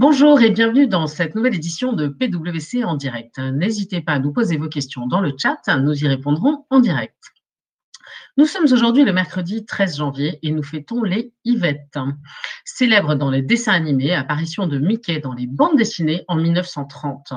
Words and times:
Bonjour 0.00 0.40
et 0.40 0.48
bienvenue 0.48 0.86
dans 0.86 1.06
cette 1.06 1.34
nouvelle 1.34 1.54
édition 1.54 1.92
de 1.92 2.08
PWC 2.08 2.84
en 2.84 2.96
direct. 2.96 3.38
N'hésitez 3.38 4.00
pas 4.00 4.12
à 4.12 4.18
nous 4.18 4.32
poser 4.32 4.56
vos 4.56 4.70
questions 4.70 5.06
dans 5.06 5.20
le 5.20 5.34
chat, 5.36 5.60
nous 5.76 6.02
y 6.02 6.08
répondrons 6.08 6.64
en 6.70 6.80
direct. 6.80 7.34
Nous 8.40 8.46
sommes 8.46 8.72
aujourd'hui 8.72 9.04
le 9.04 9.12
mercredi 9.12 9.66
13 9.66 9.98
janvier 9.98 10.38
et 10.42 10.50
nous 10.50 10.62
fêtons 10.62 11.02
les 11.02 11.34
Yvettes. 11.44 11.98
Célèbre 12.64 13.14
dans 13.14 13.28
les 13.28 13.42
dessins 13.42 13.74
animés, 13.74 14.14
apparition 14.14 14.66
de 14.66 14.78
Mickey 14.78 15.18
dans 15.18 15.34
les 15.34 15.46
bandes 15.46 15.76
dessinées 15.76 16.24
en 16.26 16.36
1930. 16.36 17.34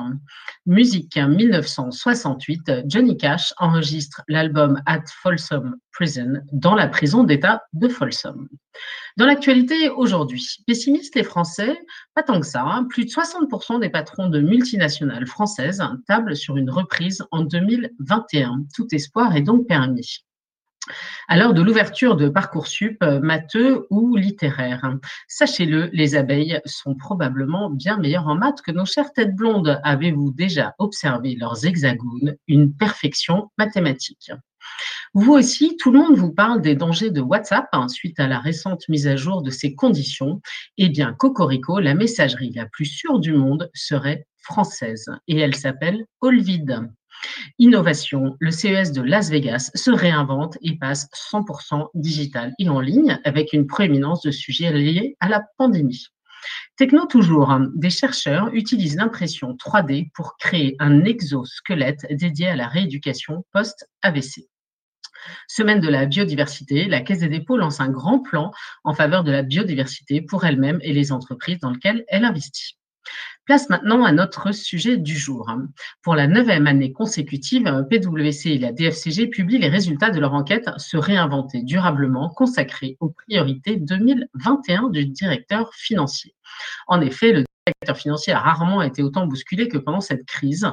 Musique 0.65 1.18
1968, 1.18 2.86
Johnny 2.86 3.18
Cash 3.18 3.54
enregistre 3.57 4.21
l'album 4.29 4.81
At 4.86 5.04
Folsom 5.21 5.75
Prison 5.91 6.41
dans 6.54 6.73
la 6.73 6.87
prison 6.87 7.25
d'État 7.25 7.64
de 7.73 7.89
Folsom. 7.89 8.47
Dans 9.17 9.25
l'actualité 9.25 9.89
aujourd'hui, 9.89 10.47
pessimistes 10.65 11.15
les 11.15 11.23
Français, 11.23 11.78
pas 12.15 12.23
tant 12.23 12.39
que 12.39 12.47
ça, 12.47 12.64
hein. 12.64 12.86
plus 12.86 13.04
de 13.04 13.09
60% 13.09 13.81
des 13.81 13.89
patrons 13.89 14.29
de 14.29 14.39
multinationales 14.39 15.28
françaises 15.28 15.83
tablent 16.07 16.37
sur 16.37 16.56
une 16.56 16.70
reprise 16.70 17.25
en 17.31 17.42
2021. 17.42 18.67
Tout 18.73 18.87
espoir 18.93 19.36
est 19.36 19.42
donc 19.42 19.67
permis 19.67 20.23
à 21.28 21.37
l'heure 21.37 21.54
de 21.54 21.61
l'ouverture 21.61 22.15
de 22.15 22.29
Parcoursup, 22.29 22.97
euh, 23.04 23.19
matheux 23.19 23.87
ou 23.89 24.15
littéraire. 24.15 24.97
Sachez-le, 25.28 25.89
les 25.93 26.15
abeilles 26.15 26.59
sont 26.65 26.96
probablement 26.96 27.69
bien 27.69 27.97
meilleures 27.97 28.28
en 28.28 28.36
maths 28.36 28.61
que 28.61 28.71
nos 28.71 28.86
chères 28.86 29.14
têtes 29.14 29.36
blondes. 29.36 29.79
Avez-vous 29.83 30.32
déjà 30.32 30.75
observé 30.79 31.36
leurs 31.36 31.65
hexagones, 31.65 32.36
une 32.47 32.73
perfection 32.73 33.52
mathématique 33.58 34.31
vous 35.14 35.33
aussi, 35.33 35.78
tout 35.78 35.92
le 35.92 36.00
monde 36.00 36.16
vous 36.16 36.31
parle 36.31 36.61
des 36.61 36.75
dangers 36.75 37.11
de 37.11 37.22
WhatsApp 37.22 37.67
hein, 37.72 37.88
suite 37.88 38.20
à 38.20 38.28
la 38.28 38.39
récente 38.39 38.89
mise 38.89 39.08
à 39.08 39.16
jour 39.16 39.44
de 39.44 39.52
ses 39.52 39.76
conditions. 39.76 40.42
Eh 40.78 40.89
bien, 40.89 41.14
Cocorico, 41.14 41.80
la 41.80 41.94
messagerie 41.94 42.52
la 42.52 42.66
plus 42.66 42.86
sûre 42.86 43.20
du 43.20 43.34
monde, 43.34 43.70
serait 43.76 44.26
française 44.38 45.06
et 45.28 45.39
elle 45.39 45.56
s'appelle 45.56 46.06
Olvid. 46.22 46.89
Innovation, 47.60 48.36
le 48.40 48.52
CES 48.52 48.92
de 48.92 49.02
Las 49.02 49.30
Vegas 49.30 49.72
se 49.76 49.92
réinvente 49.92 50.58
et 50.62 50.78
passe 50.78 51.10
100% 51.32 51.90
digital 51.94 52.54
et 52.60 52.70
en 52.70 52.80
ligne 52.80 53.20
avec 53.24 53.54
une 53.54 53.68
prééminence 53.68 54.22
de 54.22 54.32
sujets 54.32 54.72
liés 54.72 55.16
à 55.20 55.30
la 55.30 55.44
pandémie. 55.58 56.08
Techno 56.76 57.06
toujours, 57.06 57.52
hein. 57.52 57.70
des 57.76 57.90
chercheurs 57.90 58.50
utilisent 58.54 58.96
l'impression 58.96 59.54
3D 59.54 60.10
pour 60.14 60.38
créer 60.38 60.76
un 60.80 61.06
exosquelette 61.06 62.06
dédié 62.12 62.50
à 62.50 62.56
la 62.56 62.68
rééducation 62.68 63.46
post-AVC. 63.52 64.48
Semaine 65.48 65.80
de 65.80 65.88
la 65.88 66.06
biodiversité, 66.06 66.86
la 66.86 67.02
Caisse 67.02 67.20
des 67.20 67.30
dépôts 67.30 67.58
lance 67.58 67.80
un 67.80 67.90
grand 67.90 68.20
plan 68.20 68.52
en 68.84 68.94
faveur 68.94 69.24
de 69.24 69.32
la 69.32 69.44
biodiversité 69.44 70.22
pour 70.22 70.44
elle-même 70.46 70.80
et 70.82 70.94
les 70.94 71.12
entreprises 71.12 71.60
dans 71.60 71.72
lesquelles 71.72 72.04
elle 72.08 72.26
investit. 72.26 72.78
Place 73.45 73.69
maintenant 73.69 74.05
à 74.05 74.13
notre 74.13 74.53
sujet 74.53 74.95
du 74.95 75.17
jour. 75.17 75.52
Pour 76.02 76.16
la 76.16 76.27
neuvième 76.27 76.66
année 76.66 76.94
consécutive, 76.94 77.86
PwC 77.89 78.52
et 78.52 78.58
la 78.58 78.72
DFCG 78.72 79.27
publient 79.27 79.59
les 79.59 79.67
résultats 79.67 80.11
de 80.11 80.19
leur 80.22 80.33
enquête 80.33 80.69
Se 80.77 80.95
réinventer 80.95 81.61
durablement 81.61 82.30
consacrée 82.30 82.95
aux 83.02 83.09
priorités 83.09 83.75
2021 83.75 84.89
du 84.89 85.05
directeur 85.08 85.73
financier. 85.73 86.36
En 86.88 87.02
effet, 87.02 87.33
le 87.33 87.44
secteur 87.67 87.97
financier 87.97 88.33
a 88.33 88.39
rarement 88.39 88.81
été 88.81 89.03
autant 89.03 89.25
bousculé 89.25 89.67
que 89.67 89.78
pendant 89.78 90.02
cette 90.02 90.25
crise. 90.25 90.67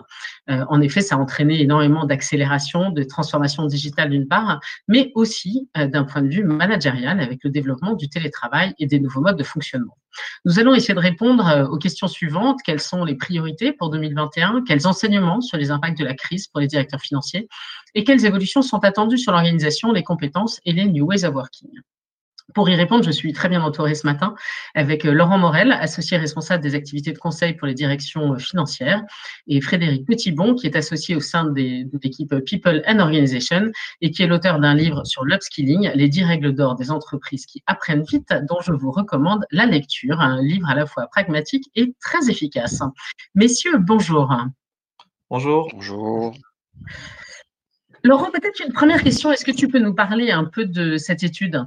Euh, 0.50 0.64
en 0.68 0.80
effet, 0.80 1.00
ça 1.00 1.14
a 1.14 1.18
entraîné 1.18 1.60
énormément 1.60 2.04
d'accélération, 2.04 2.90
de 2.90 3.02
transformation 3.04 3.66
digitale 3.66 4.10
d'une 4.10 4.26
part, 4.26 4.60
mais 4.88 5.12
aussi 5.14 5.68
euh, 5.76 5.86
d'un 5.86 6.04
point 6.04 6.22
de 6.22 6.28
vue 6.28 6.44
managérial 6.44 7.20
avec 7.20 7.44
le 7.44 7.50
développement 7.50 7.94
du 7.94 8.08
télétravail 8.08 8.74
et 8.78 8.86
des 8.86 8.98
nouveaux 8.98 9.20
modes 9.20 9.38
de 9.38 9.44
fonctionnement. 9.44 9.96
Nous 10.44 10.58
allons 10.58 10.74
essayer 10.74 10.94
de 10.94 11.00
répondre 11.00 11.46
euh, 11.46 11.66
aux 11.66 11.78
questions 11.78 12.08
suivantes. 12.08 12.58
Quelles 12.64 12.80
sont 12.80 13.04
les 13.04 13.14
priorités 13.14 13.72
pour 13.72 13.90
2021 13.90 14.64
Quels 14.66 14.86
enseignements 14.86 15.40
sur 15.40 15.58
les 15.58 15.70
impacts 15.70 15.98
de 15.98 16.04
la 16.04 16.14
crise 16.14 16.48
pour 16.48 16.60
les 16.60 16.66
directeurs 16.66 17.00
financiers? 17.00 17.48
Et 17.94 18.02
quelles 18.02 18.24
évolutions 18.24 18.62
sont 18.62 18.84
attendues 18.84 19.18
sur 19.18 19.32
l'organisation, 19.32 19.92
les 19.92 20.02
compétences 20.02 20.60
et 20.64 20.72
les 20.72 20.86
new 20.86 21.06
ways 21.06 21.24
of 21.24 21.34
working? 21.34 21.70
Pour 22.54 22.68
y 22.68 22.74
répondre, 22.74 23.04
je 23.04 23.10
suis 23.10 23.32
très 23.32 23.48
bien 23.48 23.62
entourée 23.62 23.94
ce 23.94 24.06
matin 24.06 24.34
avec 24.74 25.04
euh, 25.04 25.12
Laurent 25.12 25.38
Morel, 25.38 25.72
associé 25.72 26.16
responsable 26.16 26.62
des 26.62 26.74
activités 26.74 27.12
de 27.12 27.18
conseil 27.18 27.54
pour 27.54 27.66
les 27.66 27.74
directions 27.74 28.32
euh, 28.32 28.38
financières, 28.38 29.02
et 29.46 29.60
Frédéric 29.60 30.06
Petitbon, 30.06 30.54
qui 30.54 30.66
est 30.66 30.76
associé 30.76 31.16
au 31.16 31.20
sein 31.20 31.44
de 31.44 31.86
l'équipe 32.02 32.34
People 32.44 32.82
and 32.86 32.98
Organization 32.98 33.70
et 34.00 34.10
qui 34.10 34.22
est 34.22 34.26
l'auteur 34.26 34.58
d'un 34.58 34.74
livre 34.74 35.04
sur 35.04 35.24
l'upskilling, 35.24 35.90
les 35.94 36.08
10 36.08 36.24
règles 36.24 36.54
d'or 36.54 36.74
des 36.74 36.90
entreprises 36.90 37.46
qui 37.46 37.62
apprennent 37.66 38.04
vite, 38.04 38.32
dont 38.48 38.60
je 38.60 38.72
vous 38.72 38.90
recommande 38.90 39.44
la 39.50 39.66
lecture, 39.66 40.20
un 40.20 40.42
livre 40.42 40.68
à 40.68 40.74
la 40.74 40.86
fois 40.86 41.06
pragmatique 41.08 41.70
et 41.74 41.94
très 42.00 42.30
efficace. 42.30 42.82
Messieurs, 43.34 43.78
bonjour. 43.78 44.34
Bonjour. 45.30 45.68
Bonjour. 45.72 46.34
Laurent, 48.02 48.30
peut-être 48.30 48.60
une 48.64 48.72
première 48.72 49.02
question. 49.02 49.30
Est-ce 49.30 49.44
que 49.44 49.50
tu 49.50 49.68
peux 49.68 49.78
nous 49.78 49.94
parler 49.94 50.30
un 50.30 50.44
peu 50.44 50.64
de 50.64 50.96
cette 50.96 51.22
étude? 51.22 51.66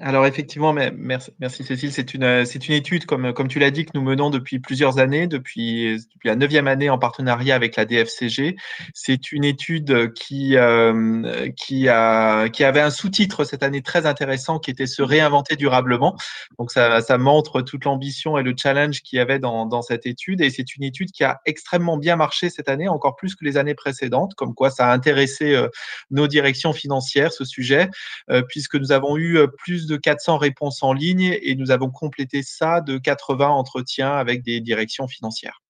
Alors 0.00 0.26
effectivement, 0.26 0.72
merci, 0.72 1.64
Cécile. 1.64 1.92
C'est 1.92 2.14
une, 2.14 2.46
c'est 2.46 2.68
une 2.68 2.74
étude, 2.74 3.04
comme, 3.04 3.32
comme 3.32 3.48
tu 3.48 3.58
l'as 3.58 3.70
dit, 3.70 3.84
que 3.84 3.90
nous 3.94 4.02
menons 4.02 4.30
depuis 4.30 4.58
plusieurs 4.58 4.98
années, 4.98 5.26
depuis, 5.26 5.96
depuis 6.14 6.28
la 6.28 6.36
neuvième 6.36 6.68
année 6.68 6.88
en 6.88 6.98
partenariat 6.98 7.54
avec 7.54 7.76
la 7.76 7.84
DFCG. 7.84 8.56
C'est 8.94 9.32
une 9.32 9.44
étude 9.44 10.12
qui, 10.14 10.56
euh, 10.56 11.50
qui, 11.56 11.88
a, 11.88 12.48
qui 12.48 12.64
avait 12.64 12.80
un 12.80 12.90
sous-titre 12.90 13.44
cette 13.44 13.62
année 13.62 13.82
très 13.82 14.06
intéressant 14.06 14.58
qui 14.58 14.70
était 14.70 14.86
se 14.86 15.02
réinventer 15.02 15.56
durablement. 15.56 16.16
Donc 16.58 16.70
ça, 16.70 17.00
ça 17.00 17.18
montre 17.18 17.60
toute 17.60 17.84
l'ambition 17.84 18.38
et 18.38 18.42
le 18.42 18.54
challenge 18.56 19.02
qu'il 19.02 19.18
y 19.18 19.20
avait 19.20 19.40
dans, 19.40 19.66
dans 19.66 19.82
cette 19.82 20.06
étude. 20.06 20.40
Et 20.40 20.50
c'est 20.50 20.76
une 20.76 20.84
étude 20.84 21.10
qui 21.10 21.24
a 21.24 21.40
extrêmement 21.44 21.96
bien 21.96 22.16
marché 22.16 22.50
cette 22.50 22.68
année, 22.68 22.88
encore 22.88 23.16
plus 23.16 23.34
que 23.34 23.44
les 23.44 23.56
années 23.56 23.74
précédentes, 23.74 24.34
comme 24.34 24.54
quoi 24.54 24.70
ça 24.70 24.88
a 24.88 24.94
intéressé 24.94 25.54
euh, 25.54 25.68
nos 26.10 26.28
directions 26.28 26.72
financières, 26.72 27.32
ce 27.32 27.44
sujet, 27.44 27.90
euh, 28.30 28.42
puisque 28.42 28.76
nous 28.76 28.92
avons 28.92 29.18
eu 29.18 29.38
plus 29.58 29.71
de 29.86 29.96
400 29.96 30.38
réponses 30.38 30.82
en 30.82 30.92
ligne 30.92 31.36
et 31.42 31.54
nous 31.54 31.70
avons 31.70 31.90
complété 31.90 32.42
ça 32.42 32.80
de 32.80 32.98
80 32.98 33.48
entretiens 33.48 34.12
avec 34.12 34.42
des 34.42 34.60
directions 34.60 35.08
financières. 35.08 35.62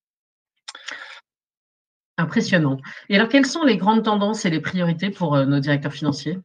Impressionnant. 2.18 2.78
Et 3.08 3.16
alors, 3.16 3.28
quelles 3.28 3.46
sont 3.46 3.64
les 3.64 3.76
grandes 3.76 4.04
tendances 4.04 4.44
et 4.44 4.50
les 4.50 4.60
priorités 4.60 5.10
pour 5.10 5.34
euh, 5.34 5.44
nos 5.44 5.60
directeurs 5.60 5.92
financiers? 5.92 6.38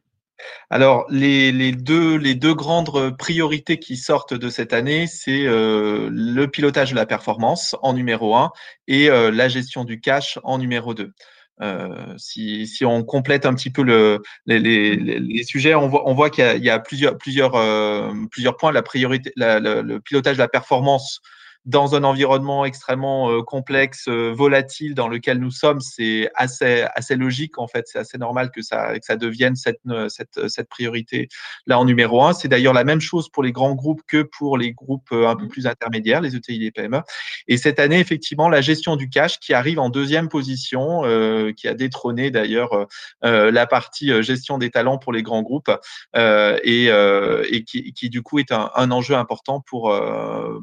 Alors, 0.70 1.04
les, 1.10 1.72
deux, 1.72 2.16
les 2.16 2.34
deux 2.34 2.54
grandes 2.54 3.16
priorités 3.16 3.78
qui 3.78 3.96
sortent 3.96 4.34
de 4.34 4.48
cette 4.48 4.72
année, 4.72 5.06
c'est 5.06 5.46
euh, 5.46 6.08
le 6.12 6.46
pilotage 6.46 6.90
de 6.90 6.96
la 6.96 7.06
performance 7.06 7.76
en 7.82 7.92
numéro 7.92 8.36
1 8.36 8.52
et 8.86 9.10
euh, 9.10 9.30
la 9.30 9.48
gestion 9.48 9.84
du 9.84 10.00
cash 10.00 10.38
en 10.44 10.58
numéro 10.58 10.94
2. 10.94 11.12
Euh, 11.60 12.14
si, 12.16 12.66
si, 12.66 12.84
on 12.84 13.02
complète 13.02 13.46
un 13.46 13.54
petit 13.54 13.70
peu 13.70 13.82
le, 13.82 14.22
les, 14.46 14.58
les, 14.60 14.96
les, 14.96 15.42
sujets, 15.42 15.74
on 15.74 15.88
voit, 15.88 16.08
on 16.08 16.14
voit 16.14 16.30
qu'il 16.30 16.44
y, 16.58 16.66
y, 16.66 16.70
a 16.70 16.78
plusieurs, 16.78 17.18
plusieurs, 17.18 17.54
euh, 17.56 18.12
plusieurs 18.30 18.56
points. 18.56 18.72
La 18.72 18.82
priorité, 18.82 19.32
la, 19.36 19.58
le 19.60 20.00
pilotage 20.00 20.36
de 20.36 20.42
la 20.42 20.48
performance 20.48 21.20
dans 21.68 21.94
un 21.94 22.02
environnement 22.02 22.64
extrêmement 22.64 23.30
euh, 23.30 23.42
complexe, 23.42 24.08
euh, 24.08 24.32
volatile 24.32 24.94
dans 24.94 25.06
lequel 25.06 25.38
nous 25.38 25.50
sommes, 25.50 25.80
c'est 25.80 26.30
assez, 26.34 26.86
assez 26.94 27.14
logique 27.14 27.58
en 27.58 27.68
fait, 27.68 27.86
c'est 27.86 27.98
assez 27.98 28.16
normal 28.16 28.50
que 28.50 28.62
ça, 28.62 28.98
que 28.98 29.04
ça 29.04 29.16
devienne 29.16 29.54
cette, 29.54 29.80
euh, 29.88 30.08
cette, 30.08 30.48
cette 30.48 30.70
priorité 30.70 31.28
là 31.66 31.78
en 31.78 31.84
numéro 31.84 32.22
un. 32.22 32.32
C'est 32.32 32.48
d'ailleurs 32.48 32.72
la 32.72 32.84
même 32.84 33.02
chose 33.02 33.28
pour 33.28 33.42
les 33.42 33.52
grands 33.52 33.74
groupes 33.74 34.00
que 34.08 34.22
pour 34.22 34.56
les 34.56 34.72
groupes 34.72 35.12
un 35.12 35.36
peu 35.36 35.46
plus 35.46 35.66
intermédiaires, 35.66 36.22
les 36.22 36.34
ETI, 36.34 36.58
les 36.58 36.70
PME. 36.70 37.02
Et 37.48 37.58
cette 37.58 37.78
année, 37.80 38.00
effectivement, 38.00 38.48
la 38.48 38.62
gestion 38.62 38.96
du 38.96 39.10
cash 39.10 39.38
qui 39.38 39.52
arrive 39.52 39.78
en 39.78 39.90
deuxième 39.90 40.30
position, 40.30 41.04
euh, 41.04 41.52
qui 41.52 41.68
a 41.68 41.74
détrôné 41.74 42.30
d'ailleurs 42.30 42.86
euh, 43.24 43.50
la 43.50 43.66
partie 43.66 44.22
gestion 44.22 44.56
des 44.56 44.70
talents 44.70 44.96
pour 44.96 45.12
les 45.12 45.22
grands 45.22 45.42
groupes 45.42 45.70
euh, 46.16 46.58
et, 46.62 46.86
et 46.86 47.64
qui, 47.64 47.92
qui, 47.92 48.08
du 48.08 48.22
coup 48.22 48.38
est 48.38 48.52
un, 48.52 48.70
un 48.74 48.90
enjeu 48.90 49.14
important 49.14 49.60
pour, 49.60 49.94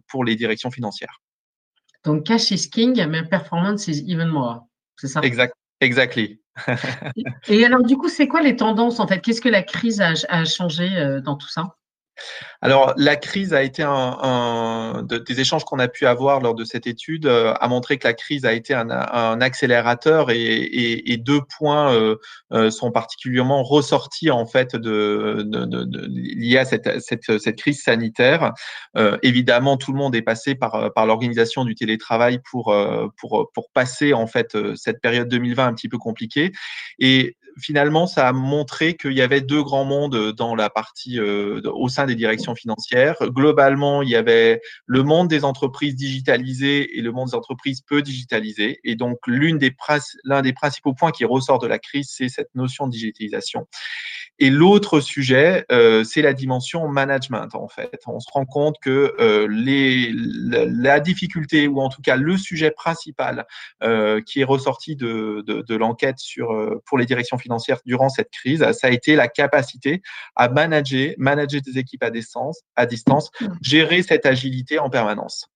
pour 0.07 0.23
les 0.23 0.35
directions 0.35 0.71
financières. 0.71 0.94
Donc, 2.03 2.25
cash 2.25 2.51
is 2.51 2.69
king, 2.69 3.03
mais 3.07 3.23
performance 3.23 3.87
is 3.87 4.03
even 4.07 4.27
more. 4.27 4.61
C'est 4.97 5.07
ça? 5.07 5.21
Exact, 5.21 5.53
Exactly. 5.81 6.41
Et 7.47 7.65
alors, 7.65 7.83
du 7.83 7.97
coup, 7.97 8.09
c'est 8.09 8.27
quoi 8.27 8.41
les 8.41 8.55
tendances 8.55 8.99
en 8.99 9.07
fait? 9.07 9.19
Qu'est-ce 9.19 9.41
que 9.41 9.49
la 9.49 9.63
crise 9.63 10.01
a, 10.01 10.13
a 10.29 10.45
changé 10.45 10.89
euh, 10.97 11.21
dans 11.21 11.35
tout 11.35 11.49
ça? 11.49 11.75
Alors, 12.61 12.93
la 12.97 13.15
crise 13.15 13.53
a 13.53 13.61
été 13.61 13.83
un, 13.85 15.03
des 15.03 15.39
échanges 15.39 15.65
qu'on 15.65 15.79
a 15.79 15.87
pu 15.87 16.05
avoir 16.05 16.39
lors 16.39 16.55
de 16.55 16.63
cette 16.63 16.87
étude 16.87 17.25
euh, 17.25 17.53
a 17.59 17.67
montré 17.67 17.97
que 17.97 18.07
la 18.07 18.13
crise 18.13 18.45
a 18.45 18.53
été 18.53 18.73
un, 18.73 18.89
accélérateur 19.41 20.31
et, 20.31 21.17
deux 21.17 21.41
points 21.57 21.93
euh, 21.93 22.17
euh, 22.53 22.69
sont 22.69 22.91
particulièrement 22.91 23.63
ressortis 23.63 24.31
en 24.31 24.45
fait 24.45 24.75
de, 24.75 25.45
liés 26.09 26.57
à 26.57 26.65
cette, 26.65 27.55
crise 27.55 27.83
sanitaire. 27.83 28.53
évidemment, 29.21 29.77
tout 29.77 29.91
le 29.91 29.97
monde 29.97 30.15
est 30.15 30.21
passé 30.21 30.55
par, 30.55 30.93
par 30.93 31.05
l'organisation 31.05 31.65
du 31.65 31.75
télétravail 31.75 32.39
pour, 32.49 32.75
pour, 33.17 33.51
pour 33.53 33.69
passer 33.71 34.13
en 34.13 34.27
fait 34.27 34.57
cette 34.75 35.01
période 35.01 35.27
2020 35.27 35.67
un 35.67 35.73
petit 35.73 35.89
peu 35.89 35.97
compliquée. 35.97 36.51
Et 36.99 37.35
finalement, 37.57 38.07
ça 38.07 38.27
a 38.27 38.33
montré 38.33 38.95
qu'il 38.95 39.13
y 39.13 39.21
avait 39.21 39.41
deux 39.41 39.63
grands 39.63 39.85
mondes 39.85 40.33
dans 40.33 40.55
la 40.55 40.69
partie 40.69 41.19
au 41.19 41.89
sein 41.89 42.05
des 42.05 42.15
directions 42.15 42.55
financières. 42.55 43.15
Globalement, 43.21 44.01
il 44.01 44.09
y 44.09 44.15
avait 44.15 44.61
le 44.85 45.03
monde 45.03 45.27
des 45.27 45.43
entreprises 45.43 45.95
digitalisées 45.95 46.97
et 46.97 47.01
le 47.01 47.11
monde 47.11 47.29
des 47.29 47.35
entreprises 47.35 47.81
peu 47.81 48.01
digitalisées. 48.01 48.79
Et 48.83 48.95
donc, 48.95 49.19
l'une 49.27 49.57
des 49.57 49.75
l'un 50.23 50.41
des 50.41 50.53
principaux 50.53 50.93
points 50.93 51.11
qui 51.11 51.25
ressort 51.25 51.59
de 51.59 51.67
la 51.67 51.79
crise, 51.79 52.09
c'est 52.11 52.29
cette 52.29 52.53
notion 52.55 52.87
de 52.87 52.91
digitalisation. 52.91 53.67
Et 54.39 54.49
l'autre 54.49 54.99
sujet, 54.99 55.65
euh, 55.71 56.03
c'est 56.03 56.21
la 56.21 56.33
dimension 56.33 56.87
management, 56.87 57.55
en 57.55 57.67
fait. 57.67 58.01
On 58.05 58.19
se 58.19 58.29
rend 58.31 58.45
compte 58.45 58.75
que 58.81 59.15
euh, 59.19 59.47
les, 59.49 60.11
la, 60.13 60.99
difficulté, 60.99 61.67
ou 61.67 61.79
en 61.79 61.89
tout 61.89 62.01
cas 62.01 62.17
le 62.17 62.37
sujet 62.37 62.71
principal 62.71 63.45
euh, 63.83 64.21
qui 64.21 64.41
est 64.41 64.45
ressorti 64.45 64.95
de, 64.95 65.43
de, 65.47 65.61
de 65.61 65.75
l'enquête 65.75 66.19
sur 66.19 66.81
pour 66.85 66.97
les 66.97 67.05
directions 67.05 67.37
financières 67.37 67.79
durant 67.85 68.09
cette 68.09 68.31
crise, 68.31 68.69
ça 68.71 68.87
a 68.87 68.89
été 68.89 69.15
la 69.15 69.27
capacité 69.27 70.01
à 70.35 70.49
manager, 70.49 71.13
manager 71.17 71.61
des 71.61 71.77
équipes 71.77 72.03
à 72.03 72.09
distance, 72.09 72.61
à 72.75 72.85
distance 72.85 73.31
gérer 73.61 74.03
cette 74.03 74.25
agilité 74.25 74.79
en 74.79 74.89
permanence. 74.89 75.49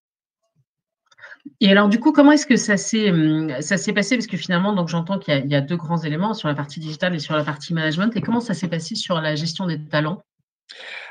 Et 1.62 1.72
alors, 1.72 1.90
du 1.90 2.00
coup, 2.00 2.12
comment 2.12 2.32
est-ce 2.32 2.46
que 2.46 2.56
ça 2.56 2.78
s'est, 2.78 3.12
hum, 3.12 3.50
passé? 3.50 3.94
Parce 3.94 4.28
que 4.28 4.38
finalement, 4.38 4.86
j'entends 4.88 5.20
qu'il 5.20 5.46
y, 5.48 5.56
a, 5.56 5.62
deux 5.62 5.78
grands 5.78 6.02
éléments 6.02 6.34
sur 6.34 6.48
la 6.48 6.56
partie 6.56 6.80
digitale 6.80 7.16
et 7.16 7.20
sur 7.20 7.36
la 7.36 7.44
partie 7.44 7.74
management. 7.74 8.16
Et 8.16 8.22
comment 8.22 8.40
ça 8.40 8.54
s'est 8.54 8.68
passé 8.68 8.96
sur 8.96 9.20
la 9.22 9.36
gestion 9.36 9.66
des 9.66 9.84
talents? 9.86 10.24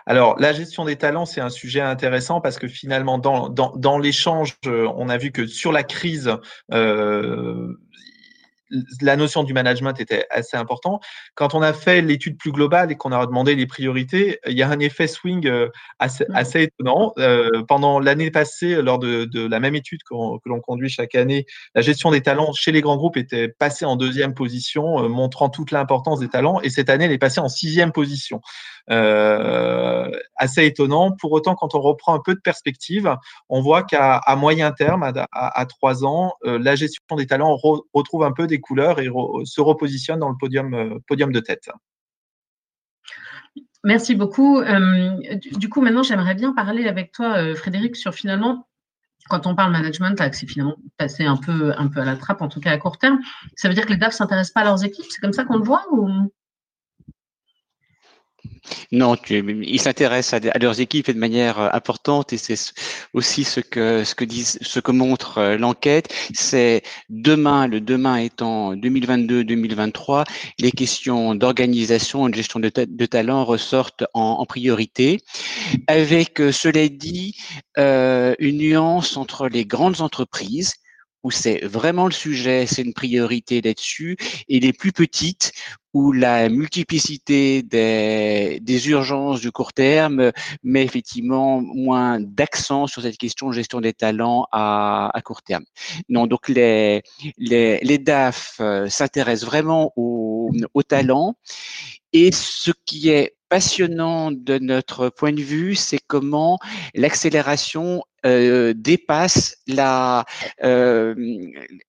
Alors, 0.07 0.39
la 0.39 0.53
gestion 0.53 0.85
des 0.85 0.97
talents, 0.97 1.27
c'est 1.27 1.41
un 1.41 1.51
sujet 1.51 1.81
intéressant 1.81 2.41
parce 2.41 2.59
que 2.59 2.67
finalement, 2.67 3.19
dans, 3.19 3.49
dans, 3.49 3.73
dans 3.77 3.99
l'échange, 3.99 4.57
euh, 4.67 4.91
on 4.97 5.09
a 5.09 5.19
vu 5.19 5.33
que 5.33 5.47
sur 5.47 5.73
la 5.73 5.83
crise, 5.83 6.33
euh, 6.73 7.75
la 9.01 9.17
notion 9.17 9.45
du 9.45 9.53
management 9.53 9.99
était 10.01 10.27
assez 10.31 10.57
important. 10.57 11.01
Quand 11.35 11.55
on 11.55 11.63
a 11.63 11.73
fait 11.73 12.03
l'étude 12.03 12.37
plus 12.37 12.53
globale 12.53 12.93
et 12.93 12.97
qu'on 12.97 13.13
a 13.13 13.27
demandé 13.27 13.55
les 13.55 13.67
priorités, 13.67 14.39
il 14.47 14.57
y 14.57 14.63
a 14.63 14.69
un 14.69 14.79
effet 14.79 15.07
swing 15.07 15.47
euh, 15.47 15.69
assez, 15.99 16.25
assez 16.35 16.63
étonnant. 16.63 17.13
Euh, 17.19 17.63
pendant 17.67 18.01
l'année 18.01 18.31
passée, 18.31 18.81
lors 18.83 18.99
de, 18.99 19.25
de, 19.25 19.47
la 19.47 19.61
même 19.61 19.75
étude 19.75 20.01
que 20.03 20.15
l'on 20.15 20.61
conduit 20.61 20.89
chaque 20.89 21.15
année, 21.15 21.47
la 21.75 21.83
gestion 21.83 22.11
des 22.11 22.21
talents 22.21 22.53
chez 22.53 22.73
les 22.73 22.81
grands 22.81 22.97
groupes 22.97 23.17
était 23.17 23.49
passée 23.49 23.85
en 23.85 23.97
deuxième 23.97 24.35
position, 24.35 25.05
euh, 25.05 25.09
montrant 25.09 25.49
toute 25.49 25.71
l'importance 25.71 26.21
des 26.21 26.29
talents. 26.29 26.61
Et 26.63 26.71
cette 26.71 26.91
année, 26.91 27.07
elle 27.07 27.13
est 27.13 27.19
passée 27.19 27.41
en 27.41 27.49
sixième 27.49 27.93
position. 27.93 28.41
Euh, 28.91 30.11
assez 30.37 30.65
étonnant. 30.65 31.13
Pour 31.13 31.33
autant, 31.33 31.55
quand 31.55 31.75
on 31.75 31.81
reprend 31.81 32.15
un 32.15 32.21
peu 32.25 32.35
de 32.35 32.41
perspective, 32.41 33.15
on 33.49 33.61
voit 33.61 33.83
qu'à 33.83 34.23
moyen 34.37 34.73
terme, 34.73 35.03
à, 35.33 35.67
trois 35.67 36.05
ans, 36.05 36.35
euh, 36.45 36.59
la 36.59 36.75
gestion 36.75 37.17
des 37.17 37.27
talents 37.27 37.57
retrouve 37.57 38.25
un 38.25 38.33
peu 38.33 38.47
des 38.47 38.61
couleurs 38.61 38.99
et 39.01 39.09
se 39.45 39.61
repositionne 39.61 40.21
dans 40.21 40.31
le 40.31 40.37
podium, 40.39 40.75
euh, 40.75 40.99
de 41.11 41.41
tête. 41.41 41.69
Merci 43.85 44.15
beaucoup. 44.15 44.63
du 45.53 45.69
coup, 45.69 45.81
maintenant, 45.81 46.03
j'aimerais 46.03 46.35
bien 46.35 46.53
parler 46.53 46.89
avec 46.89 47.13
toi, 47.13 47.55
Frédéric, 47.55 47.97
sur 47.97 48.15
finalement 48.15 48.67
quand 49.29 49.47
on 49.47 49.55
parle 49.55 49.73
management, 49.73 50.17
c'est 50.33 50.47
finalement 50.47 50.77
passé 50.97 51.25
un 51.25 51.37
peu, 51.37 51.75
un 51.77 51.89
peu 51.89 52.01
à 52.01 52.05
la 52.07 52.17
trappe, 52.17 52.41
en 52.41 52.49
tout 52.49 52.61
cas 52.61 52.73
à 52.73 52.79
court 52.79 52.97
terme, 52.97 53.21
ça 53.57 53.69
veut 53.69 53.75
dire 53.75 53.85
que 53.85 53.93
les 53.93 53.99
DAF 53.99 54.13
ne 54.13 54.17
s'intéressent 54.17 54.55
pas 54.55 54.63
à 54.63 54.65
leurs 54.65 54.85
équipes 54.85 55.05
C'est 55.11 55.21
comme 55.21 55.35
ça 55.35 55.45
qu'on 55.45 55.59
le 55.59 55.65
voit 55.65 55.85
ou... 55.93 56.33
Non, 58.93 59.17
ils 59.31 59.81
s'intéressent 59.81 60.41
à, 60.43 60.59
leurs 60.59 60.81
équipes 60.81 61.11
de 61.11 61.19
manière 61.19 61.59
euh, 61.59 61.69
importante 61.73 62.33
et 62.33 62.39
c'est 62.39 62.57
aussi 63.13 63.45
ce 63.45 63.61
que 63.61 64.05
ce 64.05 64.81
que 64.81 64.93
montre 64.93 65.39
euh, 65.39 65.59
l'enquête. 65.59 66.13
C'est 66.35 66.83
demain, 67.09 67.67
le 67.67 67.81
demain 67.81 68.17
étant 68.17 68.75
2022-2023, 68.75 70.25
les 70.59 70.73
questions 70.73 71.35
d'organisation 71.35 72.29
et 72.29 72.31
de 72.31 72.37
gestion 72.37 72.61
de, 72.61 72.71
de 72.75 73.07
talent 73.07 73.45
ressortent 73.45 74.05
en, 74.15 74.45
priorité. 74.47 75.21
Avec, 75.87 76.41
euh, 76.41 76.53
cela 76.53 76.89
dit, 76.89 77.37
une 77.77 78.59
nuance 78.59 79.17
entre 79.17 79.49
les 79.49 79.65
grandes 79.65 80.01
entreprises 80.01 80.75
où 81.23 81.31
c'est 81.31 81.65
vraiment 81.65 82.07
le 82.07 82.13
sujet, 82.13 82.67
c'est 82.67 82.83
une 82.83 82.95
priorité 82.95 83.61
là-dessus, 83.61 84.17
et 84.49 84.61
les 84.61 84.73
plus 84.73 84.93
petites, 84.93 85.53
où 85.95 86.13
la 86.13 86.49
multiplicité 86.49 87.63
des, 87.63 88.89
urgences 88.89 89.41
du 89.41 89.51
court 89.51 89.73
terme 89.73 90.33
met 90.63 90.85
effectivement 90.85 91.61
moins 91.61 92.21
d'accent 92.21 92.87
sur 92.87 93.03
cette 93.03 93.17
question 93.17 93.49
de 93.49 93.55
gestion 93.55 93.81
des 93.81 93.93
talents 93.93 94.47
à, 94.53 95.11
court 95.25 95.43
terme. 95.43 95.65
Non, 96.09 96.27
donc 96.27 96.49
les, 96.49 97.03
les, 97.39 97.99
DAF 97.99 98.57
euh, 98.61 98.89
s'intéressent 98.89 99.49
vraiment 99.49 99.93
aux, 99.97 100.51
talents, 100.87 101.35
et 102.13 102.33
ce 102.33 102.71
qui 102.87 103.11
est 103.11 103.35
passionnant 103.49 104.31
de 104.31 104.59
notre 104.59 105.09
point 105.09 105.33
de 105.33 105.43
vue, 105.43 105.75
c'est 105.75 105.99
comment 106.07 106.59
l'accélération 106.95 108.03
euh, 108.25 108.73
dépasse 108.75 109.57
la, 109.67 110.25
euh, 110.63 111.15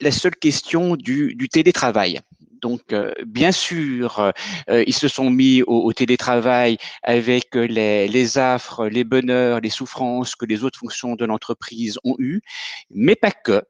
la 0.01 0.11
seule 0.11 0.35
question 0.35 0.95
du 0.95 1.47
télétravail. 1.49 2.19
Donc, 2.61 2.93
euh, 2.93 3.13
bien 3.25 3.51
sûr, 3.51 4.19
euh, 4.69 4.83
ils 4.85 4.93
se 4.93 5.07
sont 5.07 5.29
mis 5.29 5.61
au, 5.63 5.91
télétravail 5.93 6.77
avec 7.03 7.55
les, 7.55 8.37
affres, 8.37 8.87
les 8.87 9.03
bonheurs, 9.03 9.59
les 9.59 9.69
souffrances 9.69 10.35
que 10.35 10.45
les 10.45 10.63
autres 10.63 10.79
fonctions 10.79 11.15
de 11.15 11.25
l'entreprise 11.25 11.97
ont 12.03 12.15
eues, 12.19 12.41
mais 12.89 13.15
pas 13.15 13.31
que. 13.31 13.63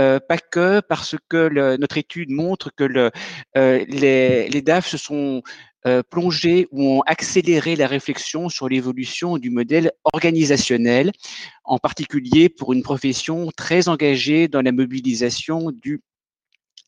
Euh, 0.00 0.18
pas 0.18 0.38
que 0.38 0.80
parce 0.80 1.16
que 1.28 1.76
notre 1.76 1.98
étude 1.98 2.30
montre 2.30 2.70
que 2.74 2.84
le, 2.84 3.10
les, 3.54 4.62
DAF 4.62 4.88
se 4.88 4.96
sont 4.96 5.42
euh, 5.86 6.02
plongé 6.02 6.68
ou 6.72 6.98
ont 6.98 7.00
accéléré 7.06 7.74
la 7.74 7.86
réflexion 7.86 8.50
sur 8.50 8.68
l'évolution 8.68 9.38
du 9.38 9.48
modèle 9.48 9.92
organisationnel, 10.12 11.10
en 11.64 11.78
particulier 11.78 12.50
pour 12.50 12.74
une 12.74 12.82
profession 12.82 13.50
très 13.56 13.88
engagée 13.88 14.46
dans 14.46 14.60
la 14.60 14.72
mobilisation 14.72 15.70
du 15.70 16.02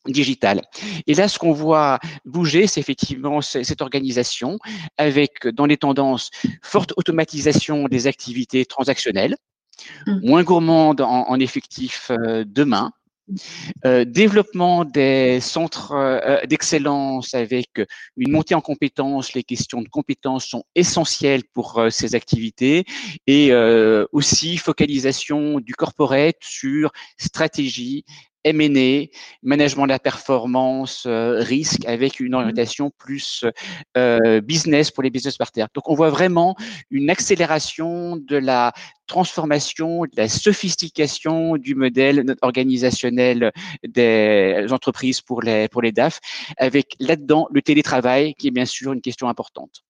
digital. 0.07 0.61
Et 1.07 1.13
là, 1.13 1.27
ce 1.27 1.39
qu'on 1.39 1.53
voit 1.53 1.99
bouger, 2.25 2.67
c'est 2.67 2.79
effectivement 2.79 3.41
cette 3.41 3.81
organisation 3.81 4.59
avec, 4.97 5.47
dans 5.47 5.65
les 5.65 5.77
tendances, 5.77 6.29
forte 6.61 6.93
automatisation 6.97 7.87
des 7.87 8.07
activités 8.07 8.65
transactionnelles, 8.65 9.35
mmh. 10.07 10.27
moins 10.27 10.43
gourmande 10.43 11.01
en, 11.01 11.29
en 11.29 11.39
effectifs 11.39 12.11
euh, 12.11 12.43
demain, 12.45 12.91
euh, 13.85 14.03
développement 14.03 14.83
des 14.83 15.39
centres 15.39 15.93
euh, 15.93 16.45
d'excellence 16.45 17.33
avec 17.33 17.69
une 18.17 18.31
montée 18.31 18.53
en 18.53 18.61
compétences. 18.61 19.33
Les 19.33 19.43
questions 19.43 19.81
de 19.81 19.87
compétences 19.87 20.45
sont 20.45 20.63
essentielles 20.75 21.43
pour 21.53 21.79
euh, 21.79 21.89
ces 21.89 22.15
activités 22.15 22.85
et 23.27 23.53
aussi 24.11 24.57
focalisation 24.57 25.59
du 25.59 25.73
corporate 25.73 26.35
sur 26.41 26.91
stratégie 27.17 28.03
M&A, 28.43 29.07
management 29.41 29.83
de 29.83 29.89
la 29.89 29.99
performance, 29.99 31.05
euh, 31.05 31.39
risque, 31.39 31.85
avec 31.85 32.19
une 32.19 32.31
mmh. 32.31 32.35
orientation 32.35 32.91
plus 32.97 33.45
euh, 33.97 34.41
business 34.41 34.91
pour 34.91 35.03
les 35.03 35.09
business 35.09 35.37
partners. 35.37 35.65
Donc, 35.73 35.89
on 35.89 35.95
voit 35.95 36.09
vraiment 36.09 36.55
une 36.91 37.09
accélération 37.09 38.17
de 38.17 38.37
la 38.37 38.73
transformation, 39.07 40.01
de 40.03 40.17
la 40.17 40.29
sophistication 40.29 41.57
du 41.57 41.75
modèle 41.75 42.25
organisationnel 42.41 43.51
des 43.87 44.65
entreprises 44.71 45.21
pour 45.21 45.41
les, 45.41 45.67
pour 45.67 45.81
les 45.81 45.91
DAF, 45.91 46.19
avec 46.57 46.95
là-dedans 46.99 47.47
le 47.51 47.61
télétravail, 47.61 48.33
qui 48.35 48.47
est 48.47 48.51
bien 48.51 48.65
sûr 48.65 48.93
une 48.93 49.01
question 49.01 49.27
importante. 49.27 49.83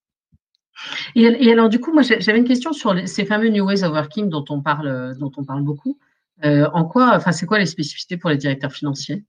Et, 1.14 1.52
alors, 1.52 1.68
du 1.68 1.80
coup, 1.80 1.92
moi, 1.92 2.02
j'avais 2.02 2.38
une 2.38 2.44
question 2.44 2.72
sur 2.72 2.96
ces 3.06 3.24
fameux 3.24 3.48
New 3.48 3.64
Ways 3.64 3.84
of 3.84 3.92
Working 3.92 4.28
dont 4.28 4.44
on 4.48 4.60
parle, 4.60 5.16
dont 5.18 5.30
on 5.36 5.44
parle 5.44 5.62
beaucoup. 5.62 5.98
Euh, 6.44 6.68
en 6.72 6.84
quoi, 6.84 7.14
enfin, 7.14 7.32
c'est 7.32 7.46
quoi 7.46 7.58
les 7.58 7.66
spécificités 7.66 8.16
pour 8.16 8.30
les 8.30 8.36
directeurs 8.36 8.72
financiers? 8.72 9.24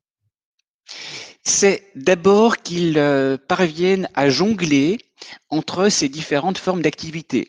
C'est 1.48 1.92
d'abord 1.96 2.58
qu'ils 2.58 2.98
euh, 2.98 3.38
parviennent 3.38 4.10
à 4.16 4.30
jongler 4.30 4.98
entre 5.50 5.90
ces 5.90 6.10
différentes 6.10 6.58
formes 6.58 6.82
d'activité. 6.82 7.48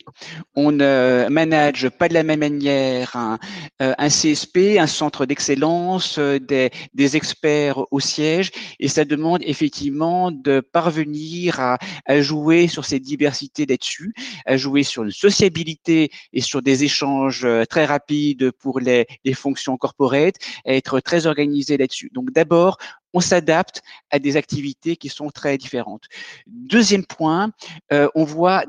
On 0.55 0.71
ne 0.71 1.26
manage 1.31 1.88
pas 1.88 2.09
de 2.09 2.15
la 2.15 2.23
même 2.23 2.41
manière 2.41 3.17
un, 3.17 3.38
euh, 3.83 3.95
CSP, 4.09 4.79
un 4.79 4.87
centre 4.87 5.26
d'excellence, 5.26 6.19
euh, 6.19 6.38
des, 6.38 7.17
experts 7.17 7.85
au 7.93 8.00
siège, 8.00 8.50
et 8.81 8.88
ça 8.88 9.05
demande 9.05 9.41
effectivement 9.45 10.31
de 10.31 10.61
parvenir 10.61 11.61
à, 11.61 11.79
jouer 12.21 12.69
sur 12.69 12.85
ces 12.85 13.00
diversités 13.00 13.67
là-dessus, 13.67 14.12
à 14.45 14.57
jouer 14.57 14.83
sur 14.83 15.05
une 15.05 15.11
sociabilité 15.11 16.11
et 16.33 16.41
sur 16.41 16.62
des 16.62 16.85
échanges 16.85 17.45
euh, 17.45 17.65
très 17.65 17.85
rapides 17.85 18.50
pour 18.53 18.81
les, 18.81 19.07
les 19.25 19.35
fonctions 19.35 19.76
corporate, 19.76 20.35
à 20.67 20.73
être 20.73 21.00
très 21.00 21.26
organisé 21.26 21.76
là-dessus. 21.76 22.11
Donc 22.12 22.33
d'abord, 22.33 22.79
on 23.17 23.21
s'adapte 23.21 23.81
à 24.11 24.19
des 24.19 24.37
activités 24.37 24.97
qui 24.97 25.09
sont 25.09 25.31
très 25.31 25.57
différentes. 25.57 26.05
Deuxième 26.47 27.07
point, 27.07 27.51
euh, 27.91 28.09
on 28.15 28.25
voit 28.25 28.65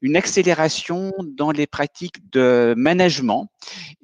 une 0.00 0.16
accélération 0.16 1.12
dans 1.24 1.50
les 1.50 1.66
pratiques 1.66 2.30
de 2.30 2.74
management, 2.76 3.48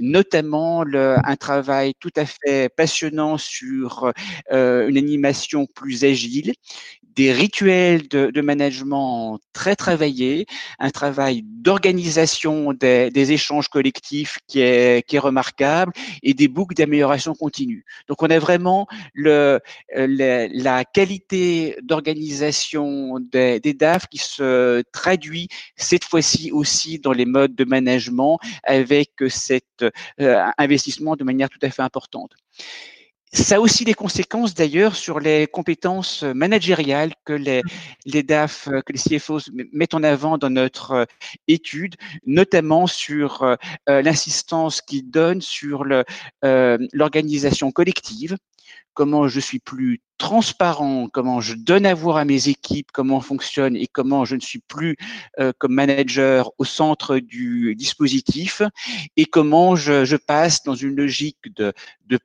notamment 0.01 0.83
un 0.83 1.37
travail 1.37 1.95
tout 2.01 2.11
à 2.17 2.27
fait 2.27 2.69
passionnant 2.69 3.39
sur 3.39 4.13
euh, 4.51 4.89
une 4.89 4.97
animation 4.97 5.67
plus 5.67 6.05
agile, 6.05 6.53
des 7.17 7.33
rituels 7.33 8.09
de, 8.09 8.41
management 8.41 9.39
très 9.53 9.77
travaillés, 9.77 10.47
un 10.79 10.91
travail 10.91 11.43
d'organisation 11.45 12.73
des, 12.73 13.11
échanges 13.33 13.69
collectifs 13.69 14.39
qui 14.47 14.61
est, 14.61 15.07
qui 15.07 15.17
est 15.17 15.21
remarquable 15.21 15.93
et 16.23 16.35
des 16.35 16.49
boucles 16.49 16.75
d'amélioration 16.75 17.35
continue. 17.35 17.85
Donc, 18.09 18.23
on 18.23 18.31
a 18.31 18.39
vraiment 18.39 18.87
le, 19.15 19.61
la 19.95 20.85
qualité 20.85 21.77
d'organisation 21.83 23.21
des, 23.21 23.61
des 23.61 23.75
DAF 23.75 24.07
qui 24.07 24.19
se 24.19 24.83
traduit 24.93 25.49
cette 25.77 26.05
fois-ci 26.05 26.51
aussi 26.53 26.99
dans 26.99 27.13
les 27.13 27.27
modes 27.27 27.55
de 27.55 27.65
management 27.65 28.39
avec 28.65 29.11
cet 29.29 29.65
euh, 29.83 30.45
investissement 30.59 31.17
de 31.17 31.25
manière 31.25 31.49
tout 31.49 31.59
à 31.63 31.71
fait 31.71 31.83
importante. 31.83 32.33
Ça 33.33 33.57
a 33.57 33.61
aussi 33.61 33.85
des 33.85 33.95
conséquences 33.95 34.55
d'ailleurs 34.55 34.97
sur 34.97 35.21
les 35.21 35.47
compétences 35.47 36.25
managériales 36.25 37.13
que 37.25 37.33
les, 37.33 37.63
les 38.05 38.25
DAF, 38.25 38.69
que 38.85 38.93
les 38.93 38.99
CFOs 38.99 39.51
mettent 39.73 39.95
en 39.95 40.03
avant 40.03 40.37
dans 40.37 40.51
notre 40.51 40.91
euh, 40.93 41.05
étude, 41.47 41.95
notamment 42.27 42.89
sur 42.89 43.43
euh, 43.43 43.57
l'insistance 43.87 44.81
qu'ils 44.81 45.09
donnent 45.11 45.43
sur 45.43 45.85
l'organisation 46.43 47.71
collective, 47.71 48.37
comment 48.95 49.29
je 49.29 49.41
suis 49.41 49.59
plus 49.59 50.01
transparent, 50.19 51.09
comment 51.09 51.41
je 51.41 51.55
donne 51.55 51.87
à 51.87 51.95
voir 51.95 52.19
à 52.19 52.27
mes 52.27 52.49
équipes 52.49 52.93
comment 52.93 53.17
on 53.17 53.21
fonctionne 53.21 53.75
et 53.75 53.87
comment 53.87 54.27
je 54.27 54.35
ne 54.37 54.41
suis 54.41 54.59
plus 54.59 54.97
euh, 55.39 55.53
comme 55.57 55.73
manager 55.73 56.51
au 56.59 56.65
centre 56.65 57.19
du 57.19 57.75
dispositif 57.75 58.61
et 59.17 59.25
comment 59.25 59.77
je, 59.77 60.17
passe 60.17 60.63
dans 60.65 60.75
une 60.75 60.95
logique 60.95 61.39
de, 61.57 61.73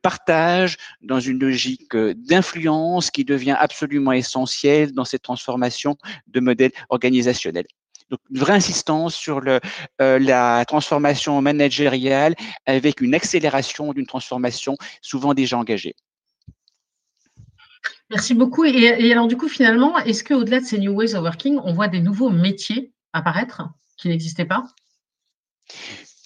partage, 0.01 0.75
dans 1.01 1.21
une 1.21 1.39
logique 1.39 1.95
euh, 1.95 2.13
d'influence 2.17 3.11
qui 3.11 3.23
devient 3.23 3.55
absolument 3.57 4.11
essentielle 4.11 4.91
dans 4.91 5.05
cette 5.05 5.21
transformation 5.21 5.95
de 6.27 6.41
modèle 6.41 6.71
organisationnel. 6.89 7.65
Donc, 8.09 8.19
une 8.29 8.39
vraie 8.39 8.53
insistance 8.53 9.15
sur 9.15 9.39
le, 9.39 9.61
euh, 10.01 10.19
la 10.19 10.65
transformation 10.65 11.41
managériale 11.41 12.35
avec 12.65 12.99
une 12.99 13.15
accélération 13.15 13.93
d'une 13.93 14.05
transformation 14.05 14.75
souvent 15.01 15.33
déjà 15.33 15.57
engagée. 15.57 15.95
Merci 18.15 18.33
beaucoup. 18.33 18.63
Et, 18.63 19.11
alors, 19.11 19.27
du 19.27 19.35
coup, 19.35 19.49
finalement, 19.49 19.97
est-ce 19.97 20.23
qu'au-delà 20.23 20.61
de 20.61 20.65
ces 20.65 20.77
New 20.77 20.93
Ways 20.93 21.15
of 21.15 21.23
Working, 21.23 21.59
on 21.65 21.73
voit 21.73 21.89
des 21.89 21.99
nouveaux 21.99 22.29
métiers 22.29 22.93
apparaître 23.11 23.63
qui 23.97 24.07
n'existaient 24.07 24.45
pas? 24.45 24.63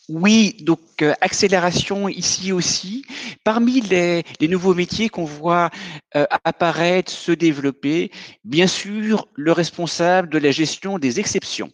Oui, 0.08 0.55
donc 0.62 0.81
euh, 1.01 1.15
accélération 1.19 2.08
ici 2.08 2.51
aussi. 2.51 3.05
Parmi 3.43 3.81
les, 3.81 4.24
nouveaux 4.39 4.75
métiers 4.75 5.10
qu'on 5.10 5.25
voit 5.25 5.72
euh, 6.15 6.27
apparaître, 6.43 7.12
se 7.12 7.31
développer, 7.31 8.12
bien 8.43 8.67
sûr, 8.67 9.27
le 9.34 9.51
responsable 9.51 10.29
de 10.29 10.38
la 10.38 10.51
gestion 10.51 11.00
des 11.00 11.19
exceptions, 11.19 11.72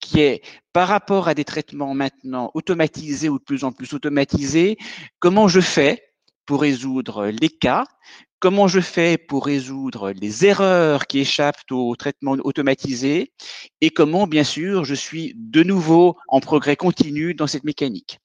qui 0.00 0.18
est 0.18 0.42
par 0.72 0.88
rapport 0.88 1.28
à 1.28 1.34
des 1.34 1.44
traitements 1.44 1.94
maintenant 1.94 2.50
automatisés 2.54 3.28
ou 3.28 3.38
de 3.38 3.44
plus 3.44 3.62
en 3.62 3.70
plus 3.70 3.92
automatisés, 3.92 4.78
comment 5.20 5.46
je 5.46 5.60
fais 5.60 6.11
pour 6.46 6.62
résoudre 6.62 7.26
les 7.26 7.48
cas, 7.48 7.84
comment 8.40 8.68
je 8.68 8.80
fais 8.80 9.18
pour 9.18 9.46
résoudre 9.46 10.10
les 10.10 10.44
erreurs 10.44 11.06
qui 11.06 11.20
échappent 11.20 11.70
au 11.70 11.94
traitement 11.96 12.36
automatisé? 12.44 13.32
Et 13.80 13.90
comment, 13.90 14.26
bien 14.26 14.44
sûr, 14.44 14.84
je 14.84 14.94
suis 14.94 15.34
de 15.36 15.62
nouveau 15.62 16.16
en 16.28 16.40
progrès 16.40 16.76
continu 16.76 17.34
dans 17.34 17.46
cette 17.46 17.64
mécanique? 17.64 18.18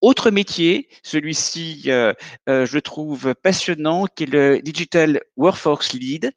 Autre 0.00 0.30
métier, 0.30 0.88
celui-ci, 1.02 1.84
euh, 1.86 2.12
euh, 2.48 2.66
je 2.66 2.78
trouve 2.78 3.34
passionnant, 3.34 4.04
qui 4.06 4.24
est 4.24 4.26
le 4.26 4.60
Digital 4.60 5.22
Workforce 5.38 5.94
Lead, 5.94 6.30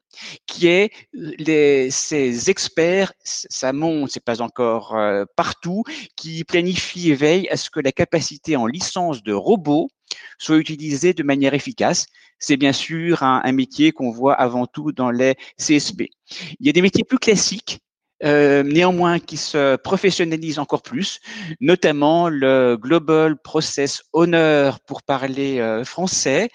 qui 0.46 0.68
est 0.68 0.90
euh, 1.14 1.88
ces 1.90 2.48
experts, 2.48 3.12
ça 3.22 3.74
monte, 3.74 4.10
c'est 4.10 4.24
pas 4.24 4.40
encore 4.40 4.96
partout, 5.36 5.84
qui 6.16 6.44
planifient 6.44 7.10
et 7.10 7.14
veillent 7.14 7.48
à 7.50 7.58
ce 7.58 7.68
que 7.68 7.80
la 7.80 7.92
capacité 7.92 8.56
en 8.56 8.66
licence 8.66 9.22
de 9.22 9.34
robots 9.34 9.90
soit 10.38 10.56
utilisée 10.56 11.12
de 11.12 11.22
manière 11.22 11.52
efficace. 11.52 12.06
C'est 12.38 12.56
bien 12.56 12.72
sûr 12.72 13.22
un, 13.22 13.52
métier 13.52 13.92
qu'on 13.92 14.10
voit 14.10 14.34
avant 14.34 14.66
tout 14.66 14.92
dans 14.92 15.10
les 15.10 15.34
CSP. 15.58 16.08
Il 16.60 16.66
y 16.66 16.70
a 16.70 16.72
des 16.72 16.82
métiers 16.82 17.04
plus 17.04 17.18
classiques 17.18 17.80
euh, 18.24 18.64
néanmoins 18.64 19.20
qui 19.20 19.36
se 19.36 19.76
professionnalise 19.76 20.58
encore 20.58 20.82
plus, 20.82 21.20
notamment 21.60 22.28
le 22.28 22.76
Global 22.76 23.40
Process 23.40 24.02
Owner 24.12 24.72
pour 24.86 25.02
parler 25.02 25.60
euh, 25.60 25.84
français, 25.84 26.50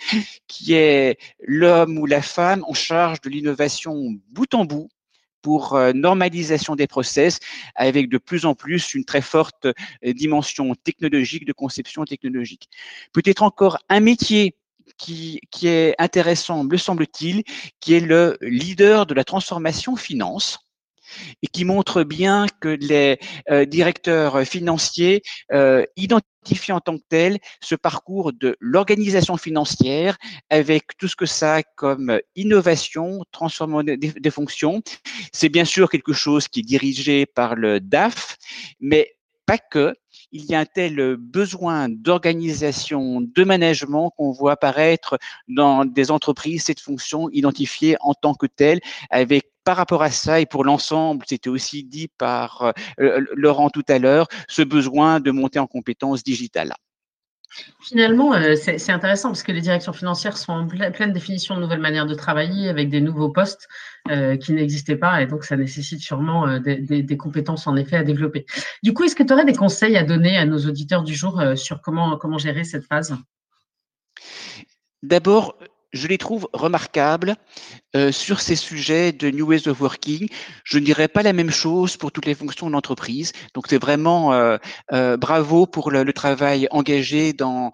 qui 0.47 0.73
est 0.73 1.17
l'homme 1.39 1.97
ou 1.97 2.05
la 2.05 2.21
femme 2.21 2.65
en 2.67 2.73
charge 2.73 3.21
de 3.21 3.29
l'innovation 3.29 3.95
bout 4.29 4.53
en 4.53 4.65
bout 4.65 4.89
pour 5.41 5.75
euh, 5.75 5.93
normalisation 5.93 6.75
des 6.75 6.87
process 6.87 7.39
avec 7.75 8.09
de 8.09 8.17
plus 8.17 8.45
en 8.45 8.55
plus 8.55 8.93
une 8.93 9.05
très 9.05 9.21
forte 9.21 9.67
dimension 10.03 10.75
technologique, 10.75 11.45
de 11.45 11.53
conception 11.53 12.03
technologique. 12.03 12.69
Peut-être 13.13 13.41
encore 13.41 13.77
un 13.87 14.01
métier 14.01 14.57
qui, 14.97 15.39
qui 15.49 15.67
est 15.67 15.95
intéressant, 15.97 16.65
me 16.65 16.77
semble-t-il, 16.77 17.43
qui 17.79 17.93
est 17.93 18.01
le 18.01 18.37
leader 18.41 19.05
de 19.05 19.13
la 19.13 19.23
transformation 19.23 19.95
finance 19.95 20.59
et 21.41 21.47
qui 21.47 21.65
montre 21.65 22.03
bien 22.03 22.45
que 22.59 22.69
les 22.69 23.19
euh, 23.49 23.65
directeurs 23.65 24.41
financiers 24.43 25.21
euh, 25.51 25.85
identifient 25.95 26.71
en 26.71 26.81
tant 26.81 26.97
que 26.97 27.03
tel 27.07 27.39
ce 27.61 27.75
parcours 27.75 28.33
de 28.33 28.57
l'organisation 28.59 29.37
financière 29.37 30.17
avec 30.49 30.97
tout 30.97 31.07
ce 31.07 31.15
que 31.15 31.25
ça 31.25 31.55
a 31.55 31.63
comme 31.63 32.19
innovation, 32.35 33.23
transformation 33.31 33.97
des 33.97 34.31
fonctions. 34.31 34.81
C'est 35.31 35.49
bien 35.49 35.65
sûr 35.65 35.89
quelque 35.89 36.13
chose 36.13 36.47
qui 36.47 36.61
est 36.61 36.63
dirigé 36.63 37.25
par 37.25 37.55
le 37.55 37.79
DAF, 37.79 38.37
mais 38.79 39.15
pas 39.45 39.57
que 39.57 39.95
il 40.31 40.45
y 40.45 40.55
a 40.55 40.59
un 40.59 40.65
tel 40.65 41.15
besoin 41.17 41.89
d'organisation, 41.89 43.21
de 43.21 43.43
management 43.43 44.11
qu'on 44.17 44.31
voit 44.31 44.53
apparaître 44.53 45.19
dans 45.47 45.85
des 45.85 46.11
entreprises 46.11 46.63
cette 46.63 46.79
fonction 46.79 47.29
identifiée 47.31 47.95
en 48.01 48.13
tant 48.13 48.33
que 48.33 48.47
telle, 48.47 48.79
avec 49.11 49.52
par 49.63 49.77
rapport 49.77 50.01
à 50.01 50.11
ça 50.11 50.39
et 50.39 50.45
pour 50.45 50.63
l'ensemble, 50.63 51.25
c'était 51.27 51.49
aussi 51.49 51.83
dit 51.83 52.09
par 52.17 52.73
euh, 52.99 53.25
Laurent 53.35 53.69
tout 53.69 53.83
à 53.87 53.99
l'heure, 53.99 54.27
ce 54.47 54.61
besoin 54.61 55.19
de 55.19 55.31
monter 55.31 55.59
en 55.59 55.67
compétences 55.67 56.23
digitales. 56.23 56.73
Finalement, 57.81 58.33
euh, 58.33 58.55
c'est 58.55 58.91
intéressant 58.91 59.29
parce 59.29 59.43
que 59.43 59.51
les 59.51 59.61
directions 59.61 59.93
financières 59.93 60.37
sont 60.37 60.53
en 60.53 60.67
pleine 60.67 61.13
définition 61.13 61.55
de 61.55 61.61
nouvelles 61.61 61.79
manières 61.79 62.07
de 62.07 62.15
travailler 62.15 62.67
avec 62.67 62.89
des 62.89 62.99
nouveaux 62.99 63.29
postes 63.29 63.67
euh, 64.09 64.37
qui 64.37 64.53
n'existaient 64.53 64.95
pas 64.95 65.21
et 65.21 65.27
donc 65.27 65.43
ça 65.43 65.55
nécessite 65.55 65.99
sûrement 65.99 66.57
des, 66.57 67.17
compétences 67.17 67.67
en 67.67 67.75
effet 67.75 67.97
à 67.97 68.03
développer. 68.03 68.47
Du 68.81 68.93
coup, 68.93 69.03
est-ce 69.03 69.15
que 69.15 69.21
tu 69.21 69.31
aurais 69.33 69.45
des 69.45 69.53
conseils 69.53 69.97
à 69.97 70.03
donner 70.03 70.35
à 70.35 70.45
nos 70.45 70.65
auditeurs 70.65 71.03
du 71.03 71.13
jour 71.13 71.39
sur 71.55 71.79
comment, 71.81 72.17
comment 72.17 72.39
gérer 72.39 72.63
cette 72.63 72.85
phase? 72.85 73.15
D'abord, 75.03 75.55
je 75.93 76.07
les 76.07 76.17
trouve 76.17 76.49
remarquables 76.53 77.35
euh, 77.95 78.11
sur 78.11 78.41
ces 78.41 78.55
sujets 78.55 79.11
de 79.11 79.29
New 79.29 79.45
Ways 79.45 79.67
of 79.67 79.79
Working. 79.79 80.27
Je 80.63 80.79
ne 80.79 80.83
dirais 80.83 81.07
pas 81.07 81.21
la 81.21 81.33
même 81.33 81.51
chose 81.51 81.95
pour 81.97 82.11
toutes 82.11 82.25
les 82.25 82.35
fonctions 82.35 82.67
de 82.67 82.71
l'entreprise. 82.73 83.31
Donc, 83.53 83.67
c'est 83.69 83.77
vraiment 83.77 84.33
euh, 84.33 84.57
euh, 84.91 85.15
bravo 85.17 85.67
pour 85.67 85.91
le, 85.91 86.11
travail 86.13 86.67
engagé 86.71 87.33
dans, 87.33 87.71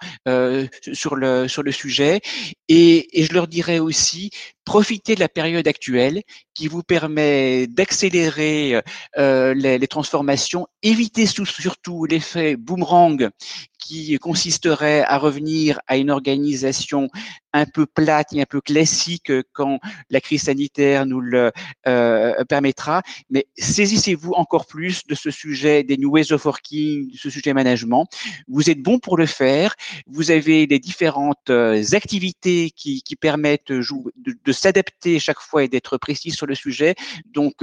sur, 0.93 1.15
le, 1.15 1.47
sur 1.47 1.63
le 1.63 1.71
sujet. 1.71 2.21
Et, 2.67 3.19
et 3.19 3.23
je 3.23 3.33
leur 3.33 3.47
dirais 3.47 3.79
aussi, 3.79 4.29
profitez 4.69 5.15
de 5.15 5.19
la 5.19 5.29
période 5.29 5.67
actuelle 5.67 6.21
qui 6.53 6.67
vous 6.67 6.83
permet 6.83 7.65
d'accélérer 7.65 8.79
les, 9.17 9.79
les, 9.79 9.88
transformations. 9.88 10.67
Évitez 10.83 11.25
surtout 11.25 12.05
l'effet 12.05 12.55
boomerang 12.55 13.31
qui 13.79 14.19
consisterait 14.19 15.01
à 15.01 15.17
revenir 15.17 15.79
à 15.88 15.97
une 15.97 16.11
organisation 16.11 17.09
un 17.53 17.65
peu 17.65 17.85
plate 17.88 18.33
et 18.33 18.41
un 18.41 18.45
peu 18.45 18.61
classique 18.61 19.31
quand 19.53 19.79
la 20.09 20.21
crise 20.21 20.43
sanitaire 20.43 21.05
nous 21.05 21.21
le 21.21 21.51
euh, 21.88 22.43
permettra. 22.45 23.01
Mais 23.29 23.47
saisissez-vous 23.57 24.33
encore 24.33 24.67
plus 24.67 25.05
de 25.07 25.15
ce 25.15 25.31
sujet 25.31 25.83
des 25.83 25.97
New 25.97 26.11
Ways 26.11 26.31
of 26.31 26.45
Working, 26.45 27.11
de 27.11 27.17
ce 27.17 27.29
sujet 27.29 27.53
management. 27.53 28.07
Vous 28.47 28.69
êtes 28.69 28.81
bon 28.81 28.99
pour 28.99 29.17
le 29.17 29.25
faire. 29.25 29.75
Vous 30.05 30.29
avez 30.29 30.67
les 30.67 30.79
différentes 30.79 31.49
euh, 31.49 31.83
activités 31.93 32.69
qui, 32.69 33.01
qui 33.01 33.15
permettent 33.15 33.71
de, 33.71 34.38
de 34.45 34.51
s'adapter 34.59 35.19
chaque 35.19 35.39
fois 35.39 35.63
et 35.63 35.67
d'être 35.67 35.97
précis 35.97 36.31
sur 36.31 36.45
le 36.45 36.55
sujet. 36.55 36.95
Donc, 37.25 37.55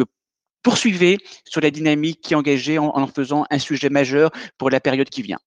poursuivez 0.62 1.18
sur 1.44 1.60
la 1.60 1.70
dynamique 1.70 2.20
qui 2.20 2.32
est 2.32 2.36
engagée 2.36 2.78
en, 2.78 2.88
en 2.88 3.06
faisant 3.06 3.44
un 3.50 3.58
sujet 3.58 3.88
majeur 3.88 4.30
pour 4.58 4.70
la 4.70 4.80
période 4.80 5.08
qui 5.08 5.22
vient. 5.22 5.38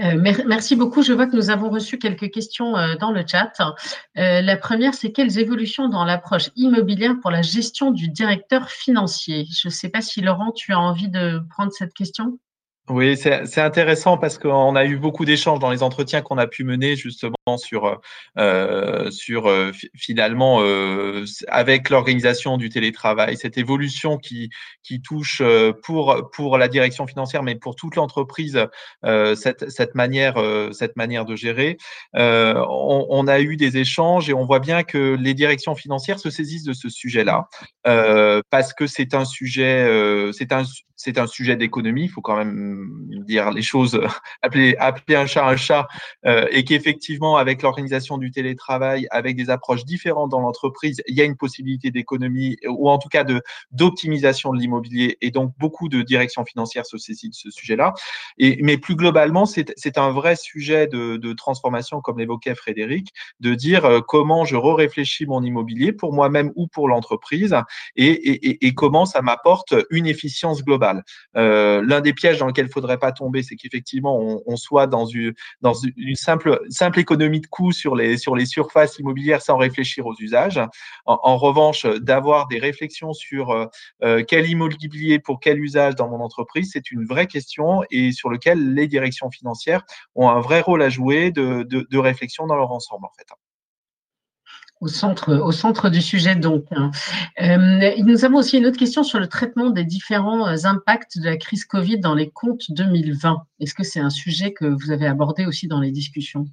Euh, 0.00 0.14
merci 0.46 0.76
beaucoup. 0.76 1.02
Je 1.02 1.12
vois 1.12 1.26
que 1.26 1.34
nous 1.34 1.50
avons 1.50 1.70
reçu 1.70 1.98
quelques 1.98 2.30
questions 2.30 2.76
euh, 2.76 2.94
dans 2.96 3.10
le 3.10 3.24
chat. 3.26 3.52
Euh, 4.16 4.40
la 4.40 4.56
première, 4.56 4.94
c'est 4.94 5.10
quelles 5.10 5.38
évolutions 5.38 5.88
dans 5.88 6.04
l'approche 6.04 6.50
immobilière 6.54 7.14
pour 7.20 7.30
la 7.30 7.42
gestion 7.42 7.90
du 7.90 8.08
directeur 8.08 8.70
financier? 8.70 9.46
Je 9.50 9.68
ne 9.68 9.72
sais 9.72 9.88
pas 9.88 10.00
si 10.00 10.20
Laurent, 10.20 10.52
tu 10.52 10.72
as 10.72 10.78
envie 10.78 11.08
de 11.08 11.40
prendre 11.50 11.72
cette 11.72 11.94
question? 11.94 12.38
Oui, 12.88 13.16
c'est 13.18 13.60
intéressant 13.60 14.16
parce 14.16 14.38
qu'on 14.38 14.74
a 14.74 14.86
eu 14.86 14.96
beaucoup 14.96 15.26
d'échanges 15.26 15.58
dans 15.58 15.70
les 15.70 15.82
entretiens 15.82 16.22
qu'on 16.22 16.38
a 16.38 16.46
pu 16.46 16.64
mener 16.64 16.96
justement 16.96 17.34
sur, 17.56 18.00
euh, 18.38 19.10
sur 19.10 19.48
euh, 19.48 19.72
finalement 19.94 20.58
euh, 20.60 21.24
avec 21.48 21.90
l'organisation 21.90 22.56
du 22.56 22.68
télétravail, 22.68 23.36
cette 23.36 23.56
évolution 23.58 24.18
qui, 24.18 24.50
qui 24.82 25.00
touche 25.00 25.42
pour, 25.82 26.30
pour 26.32 26.58
la 26.58 26.68
direction 26.68 27.06
financière, 27.06 27.42
mais 27.42 27.54
pour 27.54 27.76
toute 27.76 27.96
l'entreprise, 27.96 28.66
cette, 29.02 29.70
cette, 29.70 29.94
manière, 29.94 30.36
cette 30.72 30.96
manière 30.96 31.24
de 31.24 31.36
gérer. 31.36 31.78
On, 32.14 33.06
on, 33.08 33.26
a 33.26 33.40
eu 33.40 33.56
des 33.56 33.76
échanges 33.76 34.28
et 34.28 34.34
on 34.34 34.44
voit 34.44 34.60
bien 34.60 34.82
que 34.82 35.16
les 35.18 35.34
directions 35.34 35.74
financières 35.74 36.18
se 36.18 36.30
saisissent 36.30 36.64
de 36.64 36.72
ce 36.72 36.88
sujet-là 36.88 37.48
parce 38.50 38.72
que 38.74 38.86
c'est 38.86 39.14
un 39.14 39.24
sujet, 39.24 40.30
c'est 40.32 40.52
un, 40.52 40.64
un 41.16 41.26
sujet 41.26 41.56
d'économie, 41.56 42.04
il 42.04 42.08
faut 42.08 42.20
quand 42.20 42.36
même 42.36 42.88
dire 43.26 43.50
les 43.50 43.62
choses, 43.62 44.00
appeler, 44.42 44.76
appeler 44.78 45.16
un 45.16 45.26
chat 45.26 45.46
un 45.46 45.56
chat, 45.56 45.88
euh, 46.26 46.46
et 46.50 46.64
qu'effectivement, 46.64 47.36
avec 47.38 47.62
l'organisation 47.62 48.18
du 48.18 48.30
télétravail, 48.30 49.06
avec 49.10 49.36
des 49.36 49.50
approches 49.50 49.84
différentes 49.84 50.30
dans 50.30 50.40
l'entreprise, 50.40 51.02
il 51.06 51.16
y 51.16 51.20
a 51.20 51.24
une 51.24 51.36
possibilité 51.36 51.90
d'économie, 51.90 52.56
ou 52.68 52.90
en 52.90 52.98
tout 52.98 53.08
cas 53.08 53.24
de 53.24 53.42
d'optimisation 53.72 54.52
de 54.52 54.58
l'immobilier, 54.58 55.18
et 55.20 55.30
donc 55.30 55.52
beaucoup 55.58 55.88
de 55.88 56.02
directions 56.02 56.44
financières 56.44 56.86
se 56.86 56.98
saisissent 56.98 57.30
de 57.30 57.34
ce 57.34 57.50
sujet-là. 57.50 57.94
Et 58.38 58.60
mais 58.62 58.78
plus 58.78 58.96
globalement, 58.96 59.46
c'est 59.46 59.98
un 59.98 60.10
vrai 60.10 60.36
sujet 60.36 60.86
de, 60.86 61.16
de 61.16 61.32
transformation, 61.32 62.00
comme 62.00 62.18
l'évoquait 62.18 62.54
Frédéric, 62.54 63.12
de 63.40 63.54
dire 63.54 63.84
euh, 63.84 64.00
comment 64.00 64.44
je 64.44 64.56
réfléchis 64.56 65.26
mon 65.26 65.42
immobilier 65.42 65.92
pour 65.92 66.12
moi-même 66.12 66.52
ou 66.56 66.66
pour 66.66 66.88
l'entreprise, 66.88 67.54
et, 67.96 68.66
et, 68.66 68.74
comment 68.74 69.06
ça 69.06 69.22
m'apporte 69.22 69.74
une 69.90 70.06
efficience 70.06 70.62
globale. 70.62 71.04
Euh, 71.36 71.82
l'un 71.84 72.00
des 72.00 72.12
pièges 72.12 72.38
dans 72.38 72.46
lequel 72.46 72.66
il 72.66 72.72
faudrait 72.72 72.98
pas 72.98 73.12
tomber, 73.12 73.42
c'est 73.42 73.56
qu'effectivement, 73.56 74.42
on, 74.46 74.56
soit 74.56 74.86
dans 74.86 75.06
une, 75.06 75.34
dans 75.60 75.74
une 75.74 76.16
simple, 76.16 76.60
simple 76.68 76.98
économie 76.98 77.27
de 77.28 77.46
coûts 77.46 77.72
sur 77.72 77.94
les, 77.94 78.16
sur 78.16 78.34
les 78.34 78.46
surfaces 78.46 78.98
immobilières 78.98 79.42
sans 79.42 79.56
réfléchir 79.56 80.06
aux 80.06 80.14
usages. 80.18 80.60
En, 81.06 81.36
revanche, 81.36 81.84
d'avoir 81.84 82.48
des 82.48 82.58
réflexions 82.58 83.12
sur 83.12 83.50
euh, 83.50 83.66
euh, 84.02 84.24
quel 84.26 84.48
immobilier 84.48 85.18
pour 85.18 85.40
quel 85.40 85.60
usage 85.60 85.94
dans 85.94 86.08
mon 86.08 86.20
entreprise, 86.20 86.70
c'est 86.72 86.90
une 86.90 87.04
vraie 87.04 87.26
question 87.26 87.82
et 87.90 88.12
sur 88.12 88.30
lequel 88.30 88.74
les 88.74 88.88
directions 88.88 89.30
financières 89.30 89.84
ont 90.14 90.28
un 90.28 90.40
vrai 90.40 90.60
rôle 90.60 90.82
à 90.82 90.88
jouer 90.88 91.30
de, 91.30 91.62
de, 91.62 91.98
réflexion 91.98 92.46
dans 92.46 92.56
leur 92.56 92.72
ensemble, 92.72 93.04
en 93.04 93.12
fait 93.16 93.26
au 94.80 94.88
centre, 94.88 95.34
au 95.34 95.52
centre 95.52 95.88
du 95.88 96.00
sujet 96.00 96.36
donc. 96.36 96.64
Hein. 96.70 96.90
Euh, 97.40 98.02
nous 98.02 98.24
avons 98.24 98.38
aussi 98.38 98.58
une 98.58 98.66
autre 98.66 98.78
question 98.78 99.02
sur 99.02 99.18
le 99.18 99.26
traitement 99.26 99.70
des 99.70 99.84
différents 99.84 100.46
impacts 100.64 101.18
de 101.18 101.24
la 101.24 101.36
crise 101.36 101.64
Covid 101.64 101.98
dans 101.98 102.14
les 102.14 102.30
comptes 102.30 102.70
2020. 102.70 103.42
Est-ce 103.60 103.74
que 103.74 103.84
c'est 103.84 104.00
un 104.00 104.10
sujet 104.10 104.52
que 104.52 104.66
vous 104.66 104.90
avez 104.90 105.06
abordé 105.06 105.46
aussi 105.46 105.66
dans 105.66 105.80
les 105.80 105.90
discussions? 105.90 106.46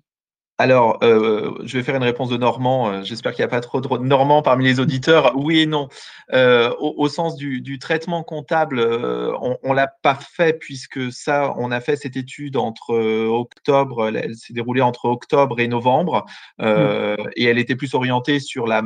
Alors, 0.58 1.00
euh, 1.04 1.52
je 1.66 1.78
vais 1.78 1.84
faire 1.84 1.96
une 1.98 2.04
réponse 2.04 2.30
de 2.30 2.38
Normand. 2.38 2.90
Euh, 2.90 3.04
j'espère 3.04 3.34
qu'il 3.34 3.42
n'y 3.42 3.48
a 3.48 3.50
pas 3.50 3.60
trop 3.60 3.82
de 3.82 4.04
Normand 4.06 4.42
parmi 4.42 4.64
les 4.64 4.80
auditeurs. 4.80 5.34
Oui 5.36 5.60
et 5.60 5.66
non. 5.66 5.90
Euh, 6.34 6.74
au, 6.80 7.10
sens 7.10 7.36
du, 7.36 7.78
traitement 7.78 8.24
comptable, 8.24 8.80
on 8.80 9.58
ne 9.64 9.74
l'a 9.74 9.88
pas 9.88 10.16
fait 10.16 10.58
puisque 10.58 11.12
ça, 11.12 11.54
on 11.58 11.72
a 11.72 11.82
fait 11.82 11.98
cette 11.98 12.16
étude 12.16 12.56
entre 12.56 12.96
octobre, 13.28 14.08
elle, 14.08 14.36
s'est 14.36 14.54
déroulée 14.54 14.82
entre 14.82 15.06
octobre 15.06 15.60
et 15.60 15.68
novembre, 15.68 16.26
mmh. 16.60 16.66
et 17.36 17.46
elle 17.46 17.58
était 17.58 17.76
plus 17.76 17.94
orientée 17.94 18.40
sur, 18.40 18.66
la, 18.66 18.82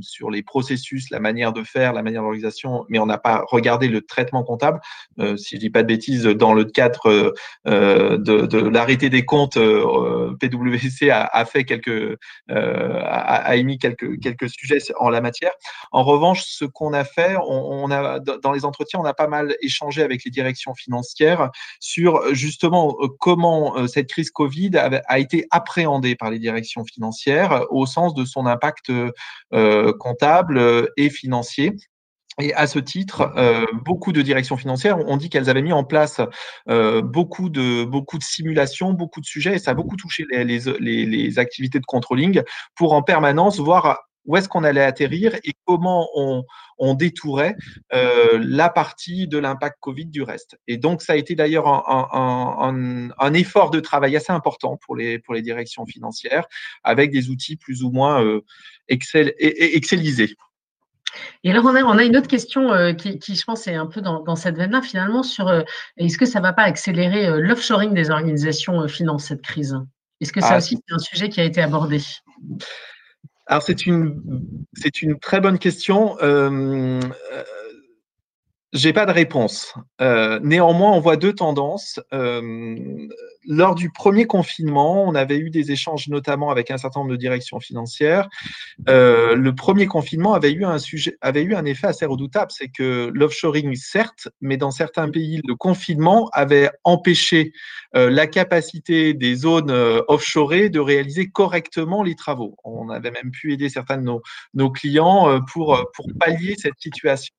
sur 0.00 0.30
les 0.30 0.42
processus, 0.42 1.10
la 1.10 1.18
manière 1.18 1.52
de 1.52 1.62
faire, 1.62 1.92
la 1.92 2.02
manière 2.02 2.22
d'organisation, 2.22 2.84
mais 2.88 2.98
on 2.98 3.06
n'a 3.06 3.18
pas 3.18 3.44
regardé 3.48 3.88
le 3.88 4.02
traitement 4.02 4.44
comptable. 4.44 4.80
si 5.36 5.50
je 5.50 5.56
ne 5.56 5.60
dis 5.60 5.70
pas 5.70 5.82
de 5.82 5.88
bêtises, 5.88 6.24
dans 6.24 6.54
le 6.54 6.64
cadre 6.64 7.34
de, 7.66 8.16
de 8.16 8.58
l'arrêté 8.68 9.10
des 9.10 9.24
comptes 9.24 9.58
PwC 9.58 11.07
a, 11.10 11.44
fait 11.44 11.64
quelques, 11.64 12.18
euh, 12.50 13.52
émis 13.52 13.78
quelques, 13.78 14.48
sujets 14.48 14.78
en 14.98 15.10
la 15.10 15.20
matière. 15.20 15.52
En 15.92 16.02
revanche, 16.02 16.44
ce 16.44 16.64
qu'on 16.64 16.92
a 16.92 17.04
fait, 17.04 17.34
dans 17.34 18.52
les 18.52 18.64
entretiens, 18.64 19.00
on 19.00 19.04
a 19.04 19.14
pas 19.14 19.28
mal 19.28 19.56
échangé 19.60 20.02
avec 20.02 20.24
les 20.24 20.30
directions 20.30 20.74
financières 20.74 21.50
sur 21.80 22.34
justement 22.34 22.96
euh, 23.00 23.08
comment 23.20 23.76
euh, 23.76 23.86
cette 23.86 24.08
crise 24.08 24.30
Covid 24.30 24.76
a, 24.76 25.18
été 25.18 25.46
appréhendée 25.50 26.14
par 26.14 26.30
les 26.30 26.38
directions 26.38 26.84
financières 26.84 27.64
au 27.70 27.86
sens 27.86 28.14
de 28.14 28.24
son 28.24 28.46
impact 28.46 28.92
comptable 29.98 30.88
et 30.96 31.10
financier. 31.10 31.74
Et 32.40 32.54
à 32.54 32.66
ce 32.66 32.78
titre, 32.78 33.32
euh, 33.36 33.66
beaucoup 33.84 34.12
de 34.12 34.22
directions 34.22 34.56
financières 34.56 34.98
ont 34.98 35.16
dit 35.16 35.28
qu'elles 35.28 35.50
avaient 35.50 35.62
mis 35.62 35.72
en 35.72 35.84
place 35.84 36.20
euh, 36.68 37.02
beaucoup 37.02 37.48
de 37.48 37.84
beaucoup 37.84 38.18
de 38.18 38.22
simulations, 38.22 38.92
beaucoup 38.92 39.20
de 39.20 39.26
sujets, 39.26 39.56
et 39.56 39.58
ça 39.58 39.72
a 39.72 39.74
beaucoup 39.74 39.96
touché 39.96 40.24
les, 40.30 40.44
les, 40.44 41.06
les, 41.06 41.38
activités 41.38 41.80
de 41.80 41.86
controlling 41.86 42.42
pour 42.76 42.92
en 42.92 43.02
permanence 43.02 43.58
voir 43.58 43.98
où 44.28 44.36
est-ce 44.36 44.48
qu'on 44.48 44.62
allait 44.62 44.84
atterrir 44.84 45.34
et 45.42 45.54
comment 45.64 46.08
on, 46.14 46.44
on 46.78 46.94
détourait 46.94 47.56
euh, 47.94 48.38
la 48.42 48.68
partie 48.68 49.26
de 49.26 49.38
l'impact 49.38 49.78
Covid 49.80 50.06
du 50.06 50.22
reste. 50.22 50.58
Et 50.66 50.76
donc, 50.76 51.00
ça 51.00 51.14
a 51.14 51.16
été 51.16 51.34
d'ailleurs 51.34 51.66
un, 51.66 52.08
un, 52.12 53.08
un, 53.18 53.34
effort 53.34 53.70
de 53.70 53.80
travail 53.80 54.16
assez 54.16 54.32
important 54.32 54.78
pour 54.84 54.96
les, 54.96 55.18
pour 55.18 55.32
les 55.32 55.40
directions 55.40 55.86
financières, 55.86 56.46
avec 56.84 57.10
des 57.10 57.30
outils 57.30 57.56
plus 57.56 57.82
ou 57.82 57.90
moins 57.90 58.22
euh, 58.22 58.44
excel, 58.88 59.34
excelisés. 59.38 60.24
Et 60.24 60.36
alors, 61.46 61.64
on 61.64 61.74
a, 61.74 61.82
on 61.82 61.98
a, 61.98 62.04
une 62.04 62.16
autre 62.16 62.28
question 62.28 62.72
euh, 62.72 62.92
qui, 62.92 63.18
qui, 63.18 63.34
je 63.34 63.44
pense, 63.44 63.66
est 63.66 63.74
un 63.74 63.86
peu 63.86 64.00
dans, 64.00 64.22
dans 64.22 64.36
cette 64.36 64.56
veine-là, 64.56 64.82
finalement, 64.82 65.22
sur 65.22 65.48
euh, 65.48 65.62
est-ce 65.96 66.18
que 66.18 66.26
ça 66.26 66.40
ne 66.40 66.44
va 66.44 66.52
pas 66.52 66.62
accélérer 66.62 67.26
euh, 67.26 67.40
l'offshoring 67.40 67.94
des 67.94 68.10
organisations 68.10 68.86
finance, 68.88 69.26
cette 69.26 69.42
crise? 69.42 69.76
Est-ce 70.20 70.32
que 70.32 70.40
ça 70.40 70.54
ah, 70.54 70.56
aussi, 70.58 70.78
c'est 70.86 70.94
un 70.94 70.98
sujet 70.98 71.28
qui 71.28 71.40
a 71.40 71.44
été 71.44 71.62
abordé? 71.62 72.00
Alors, 73.46 73.62
c'est 73.62 73.86
une, 73.86 74.20
c'est 74.74 75.00
une 75.02 75.18
très 75.18 75.40
bonne 75.40 75.58
question. 75.58 76.16
J'ai 78.74 78.92
pas 78.92 79.06
de 79.06 79.12
réponse. 79.12 79.72
Euh, 80.02 80.40
néanmoins, 80.42 80.92
on 80.92 81.00
voit 81.00 81.16
deux 81.16 81.32
tendances. 81.32 82.00
Euh, 82.12 83.08
lors 83.46 83.74
du 83.74 83.90
premier 83.90 84.26
confinement, 84.26 85.04
on 85.08 85.14
avait 85.14 85.38
eu 85.38 85.48
des 85.48 85.72
échanges 85.72 86.08
notamment 86.08 86.50
avec 86.50 86.70
un 86.70 86.76
certain 86.76 87.00
nombre 87.00 87.12
de 87.12 87.16
directions 87.16 87.60
financières. 87.60 88.28
Euh, 88.90 89.36
le 89.36 89.54
premier 89.54 89.86
confinement 89.86 90.34
avait 90.34 90.52
eu 90.52 90.66
un 90.66 90.78
sujet, 90.78 91.16
avait 91.22 91.44
eu 91.44 91.54
un 91.54 91.64
effet 91.64 91.86
assez 91.86 92.04
redoutable, 92.04 92.50
c'est 92.52 92.68
que 92.68 93.10
l'offshoring, 93.14 93.74
certes, 93.74 94.28
mais 94.42 94.58
dans 94.58 94.70
certains 94.70 95.08
pays, 95.08 95.40
le 95.48 95.54
confinement 95.54 96.28
avait 96.34 96.68
empêché 96.84 97.52
la 97.94 98.26
capacité 98.26 99.14
des 99.14 99.34
zones 99.34 99.72
offshorées 100.08 100.68
de 100.68 100.78
réaliser 100.78 101.30
correctement 101.30 102.02
les 102.02 102.16
travaux. 102.16 102.54
On 102.64 102.90
avait 102.90 103.10
même 103.10 103.30
pu 103.30 103.54
aider 103.54 103.70
certains 103.70 103.96
de 103.96 104.04
nos, 104.52 104.70
clients 104.70 105.40
pour 105.50 105.86
pallier 106.20 106.54
cette 106.58 106.78
situation. 106.78 107.34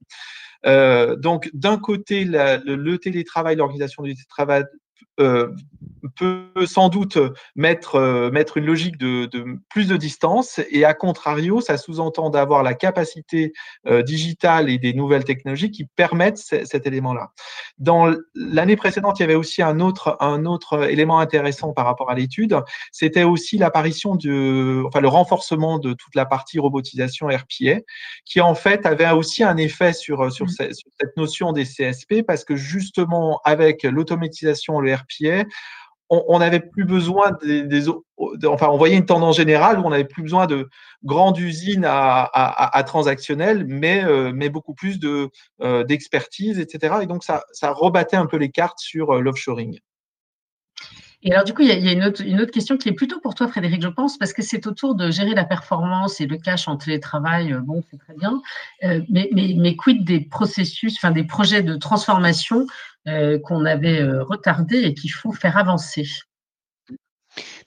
Euh, 0.66 1.16
donc, 1.16 1.50
d'un 1.54 1.78
côté, 1.78 2.26
le, 2.26 2.76
le, 2.76 2.98
télétravail, 2.98 3.56
l'organisation 3.56 4.04
du 4.04 4.14
télétravail 4.16 4.66
euh, 5.20 5.50
peut 6.16 6.48
sans 6.66 6.88
doute 6.88 7.18
mettre, 7.56 7.96
euh, 7.96 8.32
mettre 8.32 8.56
une 8.56 8.66
logique 8.66 8.98
de, 8.98 9.26
de, 9.26 9.60
plus 9.70 9.88
de 9.88 9.98
distance 9.98 10.62
et 10.72 10.86
à 10.86 10.94
contrario, 10.94 11.60
ça 11.60 11.78
sous-entend 11.78 12.30
d'avoir 12.30 12.64
la 12.64 12.74
capacité 12.74 13.52
euh, 13.86 14.02
digitale 14.02 14.70
et 14.70 14.78
des 14.78 14.94
nouvelles 14.94 15.26
technologies 15.26 15.72
qui 15.72 15.86
permettent 15.98 16.38
cet 16.38 16.88
élément-là. 16.88 17.32
Dans 17.80 18.14
l'année 18.34 18.78
précédente, 18.78 19.20
il 19.20 19.24
y 19.24 19.26
avait 19.26 19.36
aussi 19.36 19.62
un 19.62 19.82
autre, 19.82 20.16
un 20.22 20.46
autre 20.46 20.90
élément 20.90 21.20
intéressant 21.20 21.74
par 21.74 21.86
rapport 21.86 22.10
à 22.10 22.16
l'étude, 22.16 22.58
c'était 22.94 23.24
aussi 23.24 23.58
l'apparition 23.58 24.12
enfin 24.12 25.02
le 25.02 25.08
renforcement 25.08 25.80
de 25.80 25.94
toute 25.94 26.16
la 26.16 26.26
partie 26.26 26.60
robotisation 26.60 27.28
RPA, 27.28 27.82
qui 28.24 28.40
en 28.40 28.56
fait 28.56 28.86
avait 28.86 29.10
aussi 29.12 29.44
un 29.44 29.58
effet 29.58 29.92
sur, 29.92 30.32
sur, 30.32 30.46
mmh. 30.46 30.50
cette, 30.50 30.76
sur 30.76 30.90
cette 31.00 31.18
notion 31.18 31.52
des 31.52 31.66
CSP 31.66 32.24
parce 32.26 32.46
que 32.46 32.56
justement 32.56 33.42
avec 33.44 33.84
l'automatisation, 33.84 34.80
le 34.80 34.89
On 36.12 36.40
n'avait 36.40 36.60
plus 36.60 36.86
besoin 36.86 37.38
des, 37.44 37.88
enfin, 38.46 38.68
on 38.70 38.78
voyait 38.78 38.98
une 38.98 39.06
tendance 39.06 39.38
générale 39.38 39.80
où 39.80 39.84
on 39.84 39.92
n'avait 39.92 40.06
plus 40.06 40.24
besoin 40.24 40.48
de 40.48 40.68
grandes 41.04 41.38
usines 41.38 41.86
à, 41.86 42.24
à, 42.24 42.84
transactionnelles, 42.84 43.66
mais, 43.68 44.04
euh, 44.04 44.32
mais 44.34 44.50
beaucoup 44.50 44.74
plus 44.74 45.00
de 45.00 45.30
euh, 45.62 45.84
d'expertise, 45.84 46.60
etc. 46.60 46.96
Et 47.02 47.06
donc 47.06 47.24
ça, 47.24 47.44
ça 47.52 47.72
rebattait 47.72 48.18
un 48.18 48.26
peu 48.26 48.38
les 48.38 48.50
cartes 48.50 48.80
sur 48.80 49.12
euh, 49.12 49.22
l'offshoring. 49.22 49.80
Et 51.22 51.34
alors, 51.34 51.44
du 51.44 51.54
coup, 51.54 51.64
il 51.64 51.68
y 51.68 51.72
a, 51.72 51.92
une, 51.92 52.04
autre, 52.06 52.52
question 52.52 52.78
qui 52.78 52.88
est 52.88 52.94
plutôt 52.94 53.20
pour 53.20 53.36
toi, 53.36 53.48
Frédéric, 53.50 53.82
je 53.82 53.90
pense, 53.90 54.18
parce 54.18 54.32
que 54.32 54.42
c'est 54.42 54.66
autour 54.68 54.96
de 54.96 55.12
gérer 55.12 55.34
la 55.34 55.44
performance 55.44 56.22
et 56.22 56.28
le 56.28 56.38
cash 56.38 56.70
en 56.70 56.78
télétravail. 56.78 57.54
Bon, 57.64 57.84
c'est 57.92 57.98
très 57.98 58.14
bien. 58.14 58.42
mais, 59.10 59.30
mais, 59.34 59.76
quid 59.76 60.06
des 60.06 60.22
processus, 60.22 60.96
enfin 60.96 61.12
des 61.12 61.26
projets 61.26 61.62
de 61.62 61.76
transformation 61.76 62.68
euh, 63.08 63.40
qu'on 63.40 63.66
avait 63.66 64.02
euh, 64.02 64.24
retardé 64.24 64.84
et 64.84 64.94
qu'il 64.94 65.12
faut 65.12 65.32
faire 65.32 65.58
avancer? 65.58 66.06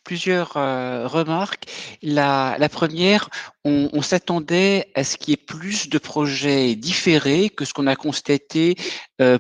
Plusieurs 0.04 0.56
euh, 0.56 1.06
remarques. 1.08 1.64
La, 2.02 2.56
première, 2.70 3.30
on, 3.64 4.02
s'attendait 4.02 4.90
à 4.94 5.04
ce 5.04 5.16
qu'il 5.16 5.30
y 5.30 5.34
ait 5.34 5.36
plus 5.36 5.88
de 5.88 5.98
projets 5.98 6.74
différés 6.74 7.48
que 7.48 7.64
ce 7.64 7.72
qu'on 7.72 7.86
a 7.86 7.96
constaté 7.96 8.76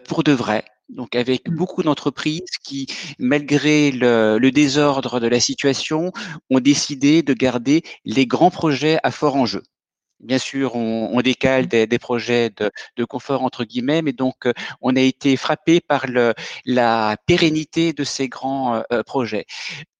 pour 0.08 0.22
de 0.22 0.32
vrai. 0.32 0.64
Donc 0.88 1.16
avec 1.16 1.48
mmh. 1.48 1.54
beaucoup 1.54 1.82
d'entreprises 1.82 2.58
qui, 2.64 2.86
malgré 3.18 3.90
le, 3.90 4.38
le, 4.38 4.50
désordre 4.50 5.20
de 5.20 5.26
la 5.26 5.40
situation, 5.40 6.12
ont 6.50 6.60
décidé 6.60 7.22
de 7.22 7.34
garder 7.34 7.82
les 8.04 8.26
grands 8.26 8.50
projets 8.50 8.98
à 9.02 9.10
fort 9.10 9.36
enjeu. 9.36 9.62
Bien 10.22 10.38
sûr, 10.38 10.76
on, 10.76 11.10
on 11.12 11.20
décale 11.20 11.66
des, 11.66 11.88
des 11.88 11.98
projets 11.98 12.50
de, 12.50 12.70
de, 12.96 13.04
confort 13.04 13.42
entre 13.42 13.64
guillemets, 13.64 14.02
mais 14.02 14.12
donc 14.12 14.46
euh, 14.46 14.52
on 14.80 14.94
a 14.94 15.00
été 15.00 15.36
frappé 15.36 15.80
par 15.80 16.06
le, 16.06 16.32
la 16.64 17.16
pérennité 17.26 17.92
de 17.92 18.04
ces 18.04 18.28
grands 18.28 18.76
euh, 18.76 18.82
euh, 18.92 19.02
projets. 19.02 19.46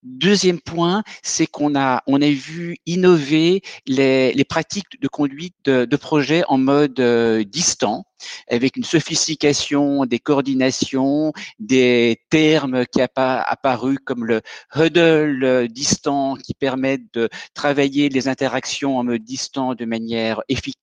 Deuxième 0.03 0.61
point, 0.61 1.05
c'est 1.23 1.47
qu'on 1.47 1.77
a 1.77 2.03
on 2.09 2.21
a 2.21 2.29
vu 2.29 2.79
innover 2.87 3.63
les, 3.87 4.33
les 4.33 4.45
pratiques 4.45 5.01
de 5.01 5.07
conduite 5.07 5.55
de, 5.65 5.85
de 5.85 5.97
projets 5.97 6.43
en 6.49 6.59
mode 6.59 7.01
distant, 7.49 8.05
avec 8.51 8.77
une 8.77 8.85
sophistication 8.85 10.05
des 10.05 10.19
coordinations, 10.19 11.33
des 11.61 12.21
termes 12.31 12.85
qui 12.87 13.01
a 13.01 13.09
apparu 13.15 13.99
comme 14.05 14.25
le 14.25 14.41
huddle 14.75 15.69
distant 15.69 16.35
qui 16.35 16.55
permettent 16.55 17.15
de 17.15 17.29
travailler 17.55 18.09
les 18.09 18.27
interactions 18.27 18.99
en 18.99 19.05
mode 19.05 19.23
distant 19.23 19.75
de 19.75 19.85
manière 19.85 20.43
efficace 20.49 20.82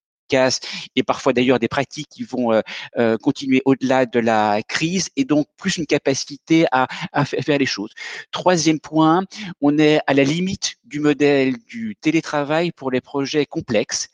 et 0.95 1.03
parfois 1.03 1.33
d'ailleurs 1.33 1.59
des 1.59 1.67
pratiques 1.67 2.09
qui 2.09 2.23
vont 2.23 2.53
euh, 2.53 2.61
euh, 2.97 3.17
continuer 3.17 3.61
au-delà 3.65 4.05
de 4.05 4.19
la 4.19 4.61
crise 4.63 5.09
et 5.15 5.25
donc 5.25 5.47
plus 5.57 5.77
une 5.77 5.85
capacité 5.85 6.65
à, 6.71 6.87
faire 7.25 7.57
les 7.57 7.65
choses. 7.65 7.91
Troisième 8.31 8.79
point, 8.79 9.23
on 9.61 9.77
est 9.77 9.99
à 10.07 10.13
la 10.13 10.23
limite 10.23 10.75
du 10.85 10.99
modèle 10.99 11.57
du 11.67 11.95
télétravail 11.99 12.71
pour 12.71 12.91
les 12.91 13.01
projets 13.01 13.45
complexes. 13.45 14.09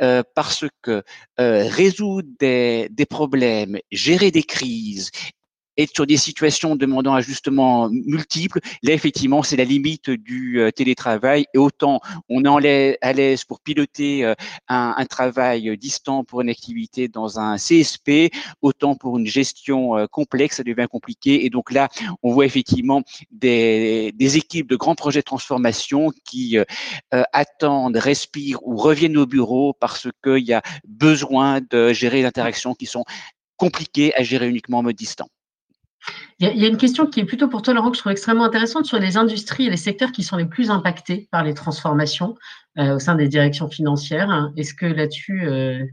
Euh, 0.00 0.22
parce 0.34 0.64
que 0.80 1.02
résoudre 1.38 2.28
des 2.38 3.06
problèmes, 3.08 3.78
gérer 3.90 4.30
des 4.30 4.42
crises 4.42 5.10
être 5.76 5.94
sur 5.94 6.06
des 6.06 6.16
situations 6.16 6.76
demandant 6.76 7.14
ajustements 7.14 7.88
multiples, 7.90 8.60
là, 8.82 8.92
effectivement, 8.92 9.42
c'est 9.42 9.56
la 9.56 9.64
limite 9.64 10.10
du 10.10 10.60
euh, 10.60 10.70
télétravail. 10.70 11.46
Et 11.54 11.58
autant 11.58 12.00
on 12.28 12.44
est 12.62 12.98
à 13.00 13.12
l'aise 13.12 13.44
pour 13.44 13.60
piloter 13.60 14.24
euh, 14.24 14.34
un, 14.68 15.04
travail 15.06 15.76
distant 15.76 16.24
pour 16.24 16.40
une 16.40 16.48
activité 16.48 17.08
dans 17.08 17.38
un 17.38 17.56
CSP, 17.56 18.32
autant 18.62 18.94
pour 18.94 19.18
une 19.18 19.26
gestion 19.26 19.96
euh, 19.96 20.06
complexe, 20.06 20.56
ça 20.56 20.62
devient 20.62 20.86
compliqué. 20.90 21.44
Et 21.44 21.50
donc 21.50 21.70
là, 21.70 21.88
on 22.22 22.32
voit 22.32 22.46
effectivement 22.46 23.02
des, 23.30 24.12
des 24.14 24.36
équipes 24.36 24.68
de 24.68 24.76
grands 24.76 24.94
projets 24.94 25.20
de 25.20 25.24
transformation 25.24 26.10
qui 26.24 26.56
attendent, 27.10 27.96
respirent 27.96 28.58
ou 28.62 28.76
reviennent 28.76 29.16
au 29.16 29.26
bureau 29.26 29.74
parce 29.78 30.08
qu'il 30.22 30.44
y 30.44 30.52
a 30.52 30.62
besoin 30.86 31.60
de 31.70 31.92
gérer 31.92 32.20
des 32.20 32.26
interactions 32.26 32.74
qui 32.74 32.86
sont 32.86 33.04
compliquées 33.56 34.14
à 34.16 34.22
gérer 34.22 34.48
uniquement 34.48 34.78
en 34.78 34.82
mode 34.82 34.96
distant. 34.96 35.28
Il 36.38 36.60
y, 36.60 36.64
a, 36.64 36.68
une 36.68 36.76
question 36.76 37.06
qui 37.06 37.20
est 37.20 37.24
plutôt 37.24 37.46
pour 37.46 37.62
toi, 37.62 37.72
Laurent, 37.74 37.90
que 37.90 37.96
je 37.96 38.00
trouve 38.00 38.12
extrêmement 38.12 38.44
intéressante 38.44 38.86
sur 38.86 38.98
les 38.98 39.16
industries 39.16 39.66
et 39.66 39.70
les 39.70 39.76
secteurs 39.76 40.10
qui 40.10 40.24
sont 40.24 40.36
les 40.36 40.46
plus 40.46 40.70
impactés 40.70 41.28
par 41.30 41.44
les 41.44 41.54
transformations 41.54 42.34
euh, 42.78 42.96
au 42.96 42.98
sein 42.98 43.14
des 43.14 43.28
directions 43.28 43.68
financières. 43.68 44.50
Est-ce 44.56 44.74
que 44.74 44.86
là-dessus, 44.86 45.46
euh, 45.46 45.84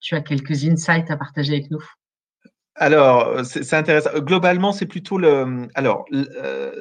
tu 0.00 0.14
as 0.14 0.20
quelques 0.20 0.64
insights 0.64 1.10
à 1.10 1.16
partager 1.16 1.54
avec 1.54 1.70
nous? 1.70 1.82
Alors, 2.76 3.44
c'est 3.44 3.72
intéressant. 3.74 4.10
Globalement, 4.18 4.72
c'est 4.72 4.86
plutôt 4.86 5.16
le. 5.16 5.68
Alors, 5.74 6.04
euh, 6.12 6.72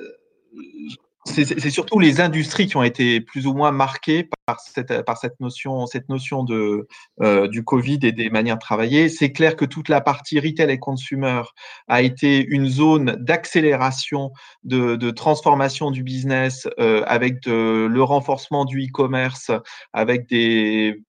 c'est 1.25 1.69
surtout 1.69 1.99
les 1.99 2.19
industries 2.19 2.67
qui 2.67 2.75
ont 2.75 2.83
été 2.83 3.21
plus 3.21 3.47
ou 3.47 3.53
moins 3.53 3.71
marquées 3.71 4.29
par 4.45 4.59
cette, 4.59 5.39
notion, 5.39 6.43
de, 6.43 6.88
euh, 7.21 7.47
du 7.47 7.63
Covid 7.63 7.99
et 8.03 8.12
des 8.12 8.29
manières 8.29 8.55
de 8.55 8.62
travailler. 8.62 9.07
C'est 9.07 9.31
clair 9.31 9.55
que 9.55 9.63
toute 9.63 9.88
la 9.88 10.01
partie 10.01 10.39
retail 10.39 10.69
et 10.69 10.79
consumer 10.79 11.41
a 11.88 12.01
été 12.01 12.45
une 12.45 12.67
zone 12.67 13.15
d'accélération, 13.19 14.31
de, 14.63 15.12
transformation 15.12 15.91
du 15.91 16.03
business 16.03 16.67
euh, 16.79 17.03
avec 17.07 17.45
le 17.45 18.01
renforcement 18.01 18.65
du 18.65 18.86
e-commerce, 18.86 19.51
avec 19.93 20.27
des 20.27 21.01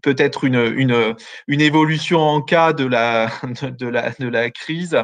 peut-être 0.00 0.44
une, 0.44 0.72
une, 0.76 1.14
une, 1.48 1.60
évolution 1.60 2.20
en 2.20 2.40
cas 2.40 2.72
de 2.72 2.84
la, 2.84 3.30
de, 3.78 3.86
la, 3.86 4.10
de 4.18 4.28
la 4.28 4.50
crise. 4.50 4.98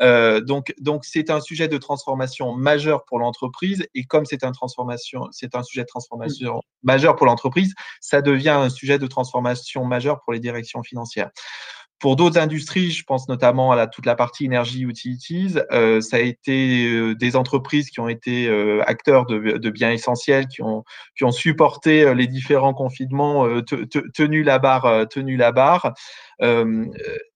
Euh, 0.00 0.40
donc, 0.40 0.74
donc 0.80 1.04
c'est 1.04 1.30
un 1.30 1.40
sujet 1.40 1.68
de 1.68 1.78
transformation 1.78 2.52
majeur 2.54 3.04
pour 3.04 3.18
l'entreprise 3.18 3.86
et 3.94 4.04
comme 4.04 4.24
c'est 4.24 4.44
un 4.44 4.52
transformation, 4.52 5.28
c'est 5.30 5.54
un 5.54 5.62
sujet 5.62 5.82
de 5.82 5.88
transformation 5.88 6.60
majeur 6.82 7.16
pour 7.16 7.26
l'entreprise, 7.26 7.74
ça 8.00 8.22
devient 8.22 8.50
un 8.50 8.70
sujet 8.70 8.98
de 8.98 9.06
transformation 9.06 9.84
majeur 9.84 10.20
pour 10.22 10.32
les 10.32 10.40
directions 10.40 10.82
financières. 10.82 11.30
Pour 12.02 12.16
d'autres 12.16 12.40
industries, 12.40 12.90
je 12.90 13.04
pense 13.04 13.28
notamment 13.28 13.70
à 13.70 13.86
toute 13.86 14.06
la 14.06 14.16
partie 14.16 14.44
énergie 14.44 14.82
utilities, 14.82 15.54
euh, 15.70 16.00
ça 16.00 16.16
a 16.16 16.20
été 16.20 16.88
euh, 16.88 17.14
des 17.14 17.36
entreprises 17.36 17.90
qui 17.90 18.00
ont 18.00 18.08
été 18.08 18.48
euh, 18.48 18.82
acteurs 18.88 19.24
de, 19.24 19.70
biens 19.70 19.92
essentiels, 19.92 20.48
qui 20.48 20.62
ont, 20.62 20.82
supporté 21.30 22.12
les 22.16 22.26
différents 22.26 22.74
confinements, 22.74 23.46
euh, 23.46 23.62
tenu 23.62 24.42
la 24.42 24.58
barre, 24.58 25.04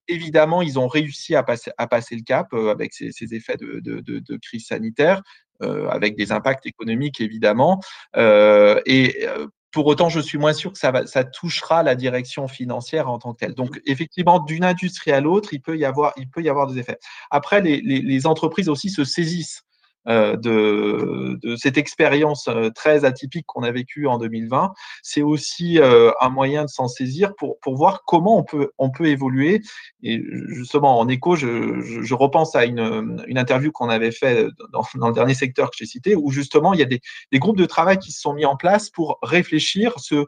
évidemment, 0.09 0.63
ils 0.63 0.81
ont 0.81 0.89
réussi 0.89 1.37
à 1.37 1.45
passer, 1.45 2.17
le 2.17 2.25
cap 2.25 2.53
avec 2.53 2.93
ces, 2.93 3.35
effets 3.35 3.57
de, 3.57 4.37
crise 4.39 4.67
sanitaire. 4.67 5.23
Avec 5.61 6.17
des 6.17 6.33
impacts 6.33 6.67
économiques 6.67 7.21
évidemment. 7.21 7.81
Euh, 8.17 8.79
et 8.85 9.27
pour 9.71 9.87
autant, 9.87 10.09
je 10.09 10.21
suis 10.21 10.39
moins 10.39 10.53
sûr 10.53 10.73
que 10.73 10.79
ça, 10.79 10.91
va, 10.91 11.07
ça 11.07 11.25
touchera 11.25 11.83
la 11.83 11.95
direction 11.95 12.49
financière 12.49 13.09
en 13.11 13.19
tant 13.19 13.33
que 13.33 13.39
telle. 13.39 13.55
Donc, 13.55 13.81
effectivement, 13.85 14.39
d'une 14.39 14.65
industrie 14.65 15.13
à 15.13 15.21
l'autre, 15.21 15.53
il 15.53 15.61
peut 15.61 15.77
y 15.77 15.85
avoir, 15.85 16.13
il 16.17 16.31
peut 16.31 16.43
y 16.43 16.49
avoir 16.49 16.67
des 16.67 16.79
effets. 16.79 16.99
Après, 17.31 17.61
les, 17.61 17.81
les, 17.83 18.01
les 18.01 18.27
entreprises 18.27 18.69
aussi 18.69 18.91
se 18.91 19.05
saisissent 19.05 19.63
de, 20.07 21.39
de, 21.43 21.57
cette 21.57 21.79
expérience 21.79 22.49
euh, 22.49 22.71
très 22.71 23.05
atypique 23.05 23.47
qu'on 23.47 23.63
a 23.63 23.71
vécue 23.73 24.07
en 24.07 24.19
2020. 24.19 24.73
C'est 25.03 25.23
aussi 25.23 25.79
euh, 25.81 26.13
un 26.21 26.29
moyen 26.29 26.65
de 26.65 26.69
s'en 26.69 26.87
saisir 26.87 27.35
pour, 27.37 27.59
pour 27.61 27.77
voir 27.77 28.03
comment 28.07 28.39
on 28.39 28.45
peut, 28.45 28.71
on 28.79 28.91
peut 28.91 29.07
évoluer. 29.07 29.63
Et 30.03 30.23
justement, 30.49 30.99
en 30.99 31.09
écho, 31.09 31.35
je, 31.35 31.81
je, 31.81 32.03
je 32.03 32.15
repense 32.15 32.55
à 32.55 32.65
une, 32.65 33.25
une 33.27 33.39
interview 33.39 33.73
qu'on 33.73 33.89
avait 33.89 34.13
fait 34.13 34.47
dans, 34.73 34.83
dans, 34.95 35.09
le 35.09 35.15
dernier 35.15 35.35
secteur 35.35 35.71
que 35.71 35.77
j'ai 35.79 35.87
cité, 35.87 36.15
où 36.15 36.31
justement, 36.31 36.73
il 36.73 36.81
y 36.81 36.83
a 36.83 36.87
des, 36.87 37.01
des 37.33 37.39
groupes 37.39 37.59
de 37.59 37.67
travail 37.67 37.99
qui 37.99 38.13
se 38.13 38.21
sont 38.21 38.35
mis 38.35 38.45
en 38.45 38.57
place 38.57 38.91
pour 38.91 39.19
réfléchir 39.23 39.95
ce, 39.99 40.27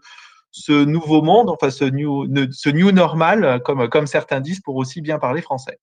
ce 0.50 0.72
nouveau 0.72 1.22
monde, 1.22 1.50
enfin 1.50 1.70
ce 1.70 1.84
new, 1.84 2.26
ce 2.50 2.68
new 2.68 2.90
normal, 2.90 3.60
comme, 3.64 3.88
comme 3.88 4.06
certains 4.06 4.40
disent, 4.40 4.60
pour 4.60 4.76
aussi 4.76 5.00
bien 5.00 5.18
parler 5.18 5.42
français. 5.42 5.78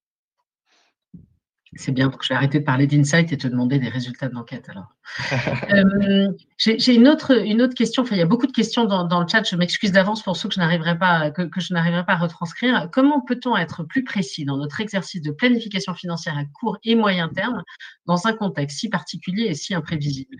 C'est 1.77 1.91
bien, 1.91 2.09
que 2.09 2.23
je 2.23 2.29
vais 2.29 2.35
arrêter 2.35 2.59
de 2.59 2.63
parler 2.63 2.87
d'insight 2.87 3.31
et 3.33 3.37
te 3.37 3.47
demander 3.47 3.79
des 3.79 3.89
résultats 3.89 4.29
de 4.29 4.33
l'enquête 4.33 4.69
alors. 4.69 4.95
euh, 5.73 6.29
J'ai 6.57 6.95
une 6.95 7.07
autre, 7.07 7.37
une 7.45 7.61
autre 7.61 7.75
question. 7.75 8.03
Enfin, 8.03 8.15
il 8.15 8.19
y 8.19 8.21
a 8.21 8.25
beaucoup 8.25 8.47
de 8.47 8.53
questions 8.53 8.85
dans, 8.85 9.03
dans 9.03 9.21
le 9.21 9.27
chat. 9.27 9.43
Je 9.43 9.57
m'excuse 9.57 9.91
d'avance 9.91 10.23
pour 10.23 10.37
ceux 10.37 10.47
que 10.47 10.55
je 10.55 10.59
n'arriverai 10.61 10.97
pas, 10.97 11.31
que, 11.31 11.41
que 11.41 11.59
je 11.59 11.73
n'arriverai 11.73 12.05
pas 12.05 12.13
à 12.13 12.17
retranscrire. 12.17 12.89
Comment 12.93 13.21
peut-on 13.21 13.57
être 13.57 13.83
plus 13.83 14.05
précis 14.05 14.45
dans 14.45 14.57
notre 14.57 14.79
exercice 14.79 15.21
de 15.21 15.31
planification 15.31 15.93
financière 15.93 16.37
à 16.37 16.45
court 16.45 16.77
et 16.85 16.95
moyen 16.95 17.27
terme 17.27 17.63
dans 18.05 18.25
un 18.25 18.33
contexte 18.33 18.79
si 18.79 18.89
particulier 18.89 19.43
et 19.43 19.53
si 19.53 19.73
imprévisible? 19.73 20.37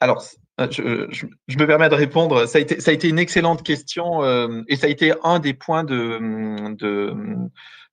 Alors, 0.00 0.22
je, 0.70 1.06
je, 1.10 1.26
je, 1.48 1.58
me 1.58 1.66
permets 1.66 1.88
de 1.88 1.94
répondre. 1.94 2.46
Ça 2.46 2.58
a 2.58 2.60
été, 2.60 2.80
ça 2.80 2.90
a 2.90 2.94
été 2.94 3.08
une 3.08 3.18
excellente 3.18 3.62
question 3.62 4.22
euh, 4.22 4.62
et 4.68 4.76
ça 4.76 4.86
a 4.86 4.90
été 4.90 5.12
un 5.24 5.38
des 5.38 5.54
points 5.54 5.84
de, 5.84 6.74
de 6.76 7.14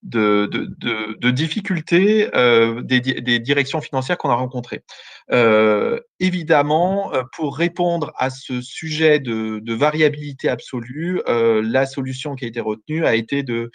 de, 0.03 1.29
difficultés 1.31 2.29
euh, 2.35 2.81
des, 2.81 3.39
directions 3.39 3.81
financières 3.81 4.17
qu'on 4.17 4.29
a 4.29 4.35
rencontrées. 4.35 4.83
Euh, 5.31 5.99
évidemment, 6.19 7.13
euh, 7.13 7.23
pour 7.35 7.57
répondre 7.57 8.13
à 8.17 8.29
ce 8.29 8.61
sujet 8.61 9.19
de, 9.19 9.73
variabilité 9.73 10.49
absolue, 10.49 11.21
la 11.27 11.85
solution 11.85 12.35
qui 12.35 12.45
a 12.45 12.47
été 12.47 12.59
retenue 12.59 13.05
a 13.05 13.15
été 13.15 13.43
de, 13.43 13.71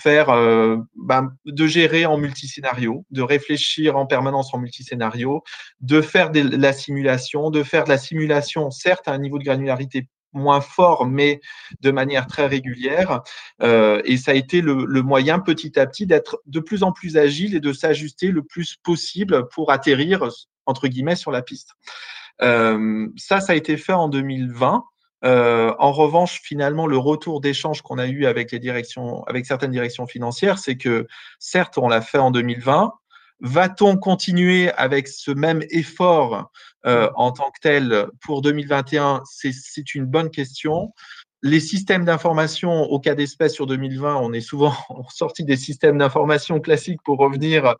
faire, 0.00 0.26
ben, 0.96 1.32
de 1.44 1.66
gérer 1.66 2.06
en 2.06 2.18
multiscénario, 2.18 3.04
de 3.10 3.22
réfléchir 3.22 3.96
en 3.96 4.06
permanence 4.06 4.54
en 4.54 4.58
multiscénario, 4.58 5.42
de 5.80 6.00
faire 6.00 6.30
de 6.30 6.40
la 6.56 6.72
simulation, 6.72 7.50
de 7.50 7.62
faire 7.62 7.84
de 7.84 7.90
la 7.90 7.98
simulation, 7.98 8.70
certes 8.70 9.08
à 9.08 9.12
un 9.12 9.18
niveau 9.18 9.38
de 9.38 9.44
granularité 9.44 10.08
moins 10.34 10.60
fort, 10.60 11.06
mais 11.06 11.40
de 11.80 11.90
manière 11.90 12.26
très 12.26 12.46
régulière. 12.46 13.22
Euh, 13.62 14.02
et 14.04 14.16
ça 14.16 14.32
a 14.32 14.34
été 14.34 14.60
le, 14.60 14.84
le 14.84 15.02
moyen 15.02 15.38
petit 15.38 15.78
à 15.78 15.86
petit 15.86 16.06
d'être 16.06 16.40
de 16.46 16.60
plus 16.60 16.82
en 16.82 16.92
plus 16.92 17.16
agile 17.16 17.54
et 17.54 17.60
de 17.60 17.72
s'ajuster 17.72 18.28
le 18.28 18.42
plus 18.42 18.76
possible 18.76 19.48
pour 19.48 19.70
atterrir, 19.70 20.28
entre 20.66 20.88
guillemets, 20.88 21.16
sur 21.16 21.30
la 21.30 21.42
piste. 21.42 21.70
Euh, 22.42 23.08
ça, 23.16 23.40
ça 23.40 23.52
a 23.52 23.56
été 23.56 23.76
fait 23.76 23.92
en 23.92 24.08
2020. 24.08 24.84
Euh, 25.24 25.72
en 25.78 25.92
revanche, 25.92 26.40
finalement, 26.42 26.86
le 26.86 26.98
retour 26.98 27.40
d'échange 27.40 27.80
qu'on 27.80 27.98
a 27.98 28.06
eu 28.06 28.26
avec 28.26 28.52
les 28.52 28.58
directions, 28.58 29.24
avec 29.24 29.46
certaines 29.46 29.70
directions 29.70 30.06
financières, 30.06 30.58
c'est 30.58 30.76
que 30.76 31.06
certes, 31.38 31.78
on 31.78 31.88
l'a 31.88 32.02
fait 32.02 32.18
en 32.18 32.30
2020, 32.30 32.92
Va-t-on 33.40 33.96
continuer 33.96 34.70
avec 34.72 35.08
ce 35.08 35.30
même 35.30 35.62
effort 35.70 36.50
euh, 36.86 37.10
en 37.14 37.32
tant 37.32 37.50
que 37.50 37.60
tel 37.60 38.06
pour 38.20 38.42
2021 38.42 39.22
C'est 39.24 39.94
une 39.94 40.06
bonne 40.06 40.30
question. 40.30 40.92
Les 41.44 41.60
systèmes 41.60 42.06
d'information 42.06 42.84
au 42.84 42.98
cas 42.98 43.14
d'espèce 43.14 43.52
sur 43.52 43.66
2020, 43.66 44.16
on 44.16 44.32
est 44.32 44.40
souvent 44.40 44.72
sorti 45.10 45.44
des 45.44 45.58
systèmes 45.58 45.98
d'information 45.98 46.58
classiques 46.58 47.02
pour 47.04 47.18
revenir. 47.18 47.76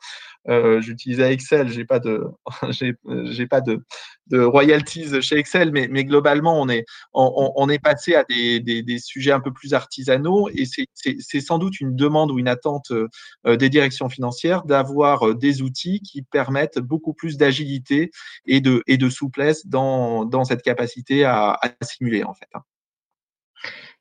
Euh, 0.51 0.83
J'utilisais 0.83 1.33
Excel, 1.33 1.71
j'ai 1.71 1.87
pas 1.87 1.99
de, 1.99 2.27
j'ai 2.71 3.47
pas 3.47 3.63
de, 3.63 3.83
de, 4.27 4.41
royalties 4.41 5.23
chez 5.23 5.39
Excel, 5.39 5.73
mais, 5.73 5.89
mais 5.91 6.05
globalement, 6.05 6.61
on 6.61 6.69
est, 6.69 6.85
on, 7.15 7.53
on, 7.57 7.69
est 7.71 7.79
passé 7.79 8.15
à 8.15 8.25
des, 8.25 8.61
des, 8.61 8.83
des, 8.83 8.99
sujets 8.99 9.33
un 9.33 9.41
peu 9.41 9.51
plus 9.51 9.73
artisanaux 9.73 10.51
et 10.51 10.67
c'est 10.67 11.41
sans 11.41 11.57
doute 11.57 11.81
une 11.81 11.97
demande 11.97 12.31
ou 12.31 12.39
une 12.39 12.49
attente 12.49 12.91
euh, 12.91 13.57
des 13.57 13.71
directions 13.71 14.11
financières 14.11 14.65
d'avoir 14.65 15.27
euh, 15.27 15.35
des 15.35 15.63
outils 15.63 16.03
qui 16.03 16.21
permettent 16.21 16.81
beaucoup 16.81 17.15
plus 17.15 17.39
d'agilité 17.39 18.11
et 18.45 18.61
de, 18.61 18.83
et 18.87 18.99
de 18.99 19.09
souplesse 19.09 19.67
dans, 19.67 20.27
dans 20.27 20.45
cette 20.45 20.61
capacité 20.61 21.25
à, 21.25 21.59
à 21.63 21.71
simuler 21.83 22.25
en 22.25 22.35
fait. 22.35 22.49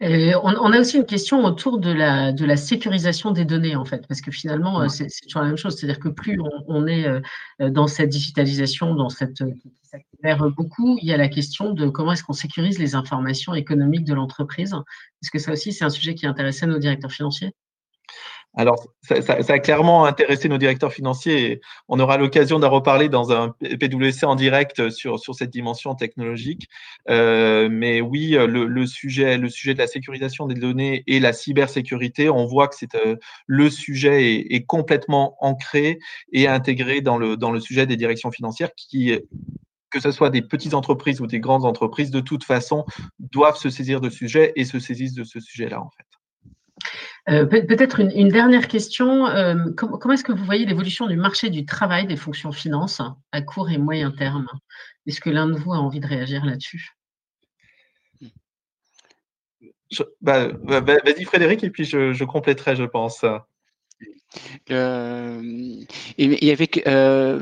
Euh, 0.01 0.34
on, 0.43 0.71
a 0.71 0.79
aussi 0.79 0.97
une 0.97 1.06
question 1.06 1.45
autour 1.45 1.79
de 1.79 1.91
la, 1.91 2.32
de 2.32 2.45
la 2.45 2.58
sécurisation 2.58 3.32
des 3.32 3.45
données, 3.45 3.75
en 3.75 3.86
fait, 3.86 4.06
parce 4.08 4.21
que 4.21 4.32
finalement, 4.32 4.82
euh, 4.82 4.88
c'est 4.88 5.08
toujours 5.23 5.41
la 5.41 5.47
même 5.47 5.58
chose. 5.58 5.77
C'est-à-dire 5.77 5.99
que 5.99 6.10
plus 6.10 6.39
on, 6.67 6.88
est 6.88 7.08
euh, 7.08 7.21
dans 7.69 7.88
cette 7.88 8.10
digitalisation, 8.10 8.95
dans 8.95 9.10
cette 9.10 9.38
qui 9.38 9.71
s'accélère 9.84 10.49
beaucoup, 10.51 10.97
il 11.01 11.08
y 11.08 11.13
a 11.13 11.17
la 11.17 11.29
question 11.29 11.73
de 11.73 11.88
comment 11.88 12.13
est-ce 12.13 12.23
qu'on 12.23 12.34
sécurise 12.34 12.79
les 12.79 12.95
informations 12.95 13.53
économiques 13.53 14.06
de 14.06 14.13
l'entreprise. 14.13 14.73
Est-ce 15.21 15.32
que 15.32 15.39
ça 15.39 15.51
aussi, 15.51 15.71
c'est 15.71 15.86
un 15.86 15.89
sujet 15.89 16.15
qui 16.15 16.25
intéressait 16.25 16.65
nos 16.65 16.79
directeurs 16.79 17.12
financiers 17.12 17.51
alors, 18.55 18.85
ça, 19.01 19.15
a 19.15 19.59
clairement 19.59 20.05
intéressé 20.05 20.47
nos 20.47 20.59
directeurs 20.59 20.93
financiers 20.93 21.51
et 21.51 21.61
on 21.87 21.99
aura 21.99 22.17
l'occasion 22.17 22.59
d'en 22.59 22.69
reparler 22.69 23.09
dans 23.09 23.31
un 23.31 23.49
PWC 23.49 24.25
en 24.25 24.35
direct 24.35 24.91
sur, 24.91 25.19
sur 25.19 25.33
cette 25.33 25.49
dimension 25.49 25.95
technologique. 25.95 26.67
Euh, 27.09 27.67
mais 27.71 27.99
oui, 27.99 28.37
le, 28.37 28.85
sujet, 28.85 29.39
le 29.39 29.49
sujet 29.49 29.73
de 29.73 29.79
la 29.79 29.87
sécurisation 29.87 30.45
des 30.45 30.53
données 30.53 31.03
et 31.07 31.19
la 31.19 31.33
cybersécurité, 31.33 32.29
on 32.29 32.45
voit 32.45 32.67
que 32.67 32.75
c'est 32.75 32.93
euh, 32.93 33.15
le 33.47 33.71
sujet 33.71 34.45
est, 34.49 34.65
complètement 34.65 35.35
ancré 35.39 35.97
et 36.31 36.47
intégré 36.47 37.01
dans 37.01 37.17
le, 37.17 37.37
dans 37.37 37.51
le 37.51 37.59
sujet 37.59 37.87
des 37.87 37.97
directions 37.97 38.31
financières 38.31 38.69
qui 38.75 39.19
que 39.89 39.99
ce 39.99 40.11
soit 40.11 40.31
des 40.31 40.41
petites 40.41 40.73
entreprises 40.73 41.21
ou 41.21 41.27
des 41.27 41.39
grandes 41.39 41.65
entreprises, 41.65 42.09
de 42.09 42.19
toute 42.19 42.43
façon, 42.43 42.83
doivent 43.19 43.57
se 43.57 43.69
saisir 43.69 44.01
de 44.01 44.09
ce 44.09 44.17
sujet 44.17 44.51
et 44.55 44.65
se 44.65 44.79
saisissent 44.79 45.13
de 45.13 45.23
ce 45.23 45.39
sujet-là, 45.39 45.79
en 45.79 45.91
fait. 45.95 46.12
Euh, 47.29 47.45
peut-être 47.45 48.01
une, 48.01 48.27
dernière 48.27 48.67
question. 48.67 49.27
Euh, 49.27 49.71
comment, 49.77 50.13
est-ce 50.13 50.25
que 50.25 50.33
vous 50.33 50.43
voyez 50.43 50.65
l'évolution 50.65 51.07
du 51.07 51.15
marché 51.15 51.49
du 51.49 51.65
travail 51.65 52.05
des 52.05 52.17
fonctions 52.17 52.51
finances 52.51 53.01
à 53.31 53.41
court 53.41 53.69
et 53.69 53.77
moyen 53.77 54.12
terme? 54.12 54.47
Est-ce 55.07 55.21
que 55.21 55.29
l'un 55.29 55.47
de 55.47 55.53
vous 55.53 55.73
a 55.73 55.77
envie 55.77 56.01
de 56.01 56.07
réagir 56.07 56.43
là-dessus? 56.43 56.91
Bah, 60.21 60.47
bah, 60.63 60.81
bah, 60.81 60.97
Vas-y 61.05 61.23
Frédéric 61.23 61.63
et 61.63 61.69
puis 61.69 61.86
je, 61.86 62.13
je 62.13 62.23
compléterai, 62.25 62.75
je 62.75 62.83
pense. 62.83 63.23
Euh, 64.71 65.41
et, 66.17 66.51
avec 66.51 66.85
euh, 66.87 67.39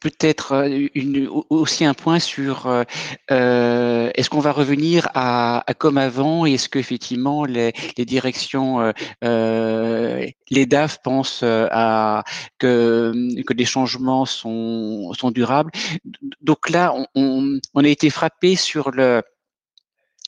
peut-être 0.00 0.52
euh, 0.52 1.26
aussi 1.48 1.84
un 1.84 1.94
point 1.94 2.18
sur 2.18 2.84
est-ce 3.28 4.30
qu'on 4.30 4.40
va 4.40 4.52
revenir 4.52 5.08
à, 5.14 5.64
comme 5.78 5.98
avant 5.98 6.46
et 6.46 6.54
est-ce 6.54 6.68
qu'effectivement 6.68 7.44
les, 7.44 7.72
les 7.96 8.04
directions, 8.04 8.92
les 9.22 10.66
DAF 10.66 10.98
pensent 11.02 11.44
à 11.44 12.24
que, 12.58 13.42
que 13.46 13.52
les 13.54 13.64
changements 13.64 14.26
sont, 14.26 15.12
sont 15.14 15.30
durables. 15.30 15.70
Donc 16.40 16.70
là, 16.70 16.94
on, 17.14 17.58
on 17.74 17.84
a 17.84 17.88
été 17.88 18.10
frappé 18.10 18.56
sur 18.56 18.90
le 18.90 19.22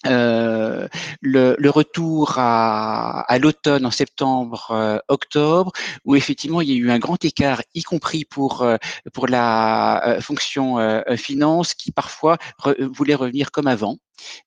euh, 0.07 0.88
le, 1.21 1.55
le, 1.59 1.71
retour 1.71 2.35
à, 2.37 3.21
à 3.21 3.38
l'automne 3.38 3.87
en 3.87 3.91
septembre, 3.91 4.71
euh, 4.71 4.99
octobre, 5.09 5.73
où 6.05 6.17
effectivement 6.17 6.61
il 6.61 6.71
y 6.71 6.73
a 6.73 6.77
eu 6.77 6.91
un 6.91 6.99
grand 6.99 7.25
écart, 7.25 7.62
y 7.75 7.83
compris 7.83 8.25
pour 8.25 8.62
euh, 8.62 8.77
pour 9.12 9.29
la 9.29 10.03
euh, 10.07 10.21
fonction 10.21 10.79
finance, 11.17 11.75
qui 11.75 11.93
parfois 11.93 12.38
voulait 12.79 13.15
revenir 13.15 13.51
comme 13.51 13.67
avant, 13.67 13.99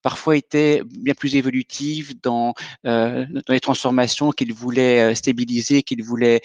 parfois 0.02 0.36
était 0.36 0.82
bien 0.86 1.14
plus 1.14 1.36
évolutive 1.36 2.20
dans, 2.22 2.54
dans 2.84 3.26
les 3.50 3.60
transformations 3.60 4.32
qu'il 4.32 4.54
voulait 4.54 5.16
stabiliser, 5.16 5.84
qu'il 5.84 6.04
voulait 6.04 6.42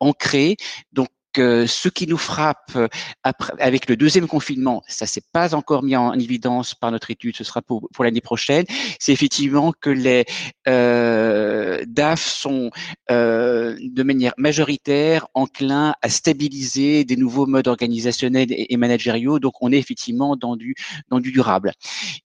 ancrer. 0.00 0.56
Donc 0.92 1.08
ce 1.40 1.88
qui 1.88 2.06
nous 2.06 2.18
frappe 2.18 2.72
euh, 2.76 2.88
après, 3.22 3.52
avec 3.58 3.88
le 3.88 3.96
deuxième 3.96 4.26
confinement, 4.26 4.82
ça 4.86 5.06
s'est 5.06 5.22
pas 5.32 5.54
encore 5.54 5.82
mis 5.82 5.96
en, 5.96 6.12
évidence 6.12 6.74
par 6.74 6.90
notre 6.90 7.10
étude, 7.10 7.36
ce 7.36 7.44
sera 7.44 7.62
pour, 7.62 7.88
pour 7.92 8.04
l'année 8.04 8.20
prochaine, 8.20 8.64
c'est 8.98 9.12
effectivement 9.12 9.72
que 9.72 9.90
les 9.90 10.24
euh, 10.68 11.71
DAF 11.86 12.24
sont 12.24 12.70
euh, 13.10 13.76
de 13.80 14.02
manière 14.02 14.32
majoritaire 14.36 15.26
enclins 15.34 15.94
à 16.02 16.08
stabiliser 16.08 17.04
des 17.04 17.16
nouveaux 17.16 17.46
modes 17.46 17.68
organisationnels 17.68 18.48
et, 18.50 18.76
managériaux. 18.76 19.38
Donc, 19.38 19.54
on 19.60 19.72
est 19.72 19.78
effectivement 19.78 20.36
dans 20.36 20.56
du 20.56 20.74
dans 21.08 21.20
du 21.20 21.32
durable. 21.32 21.72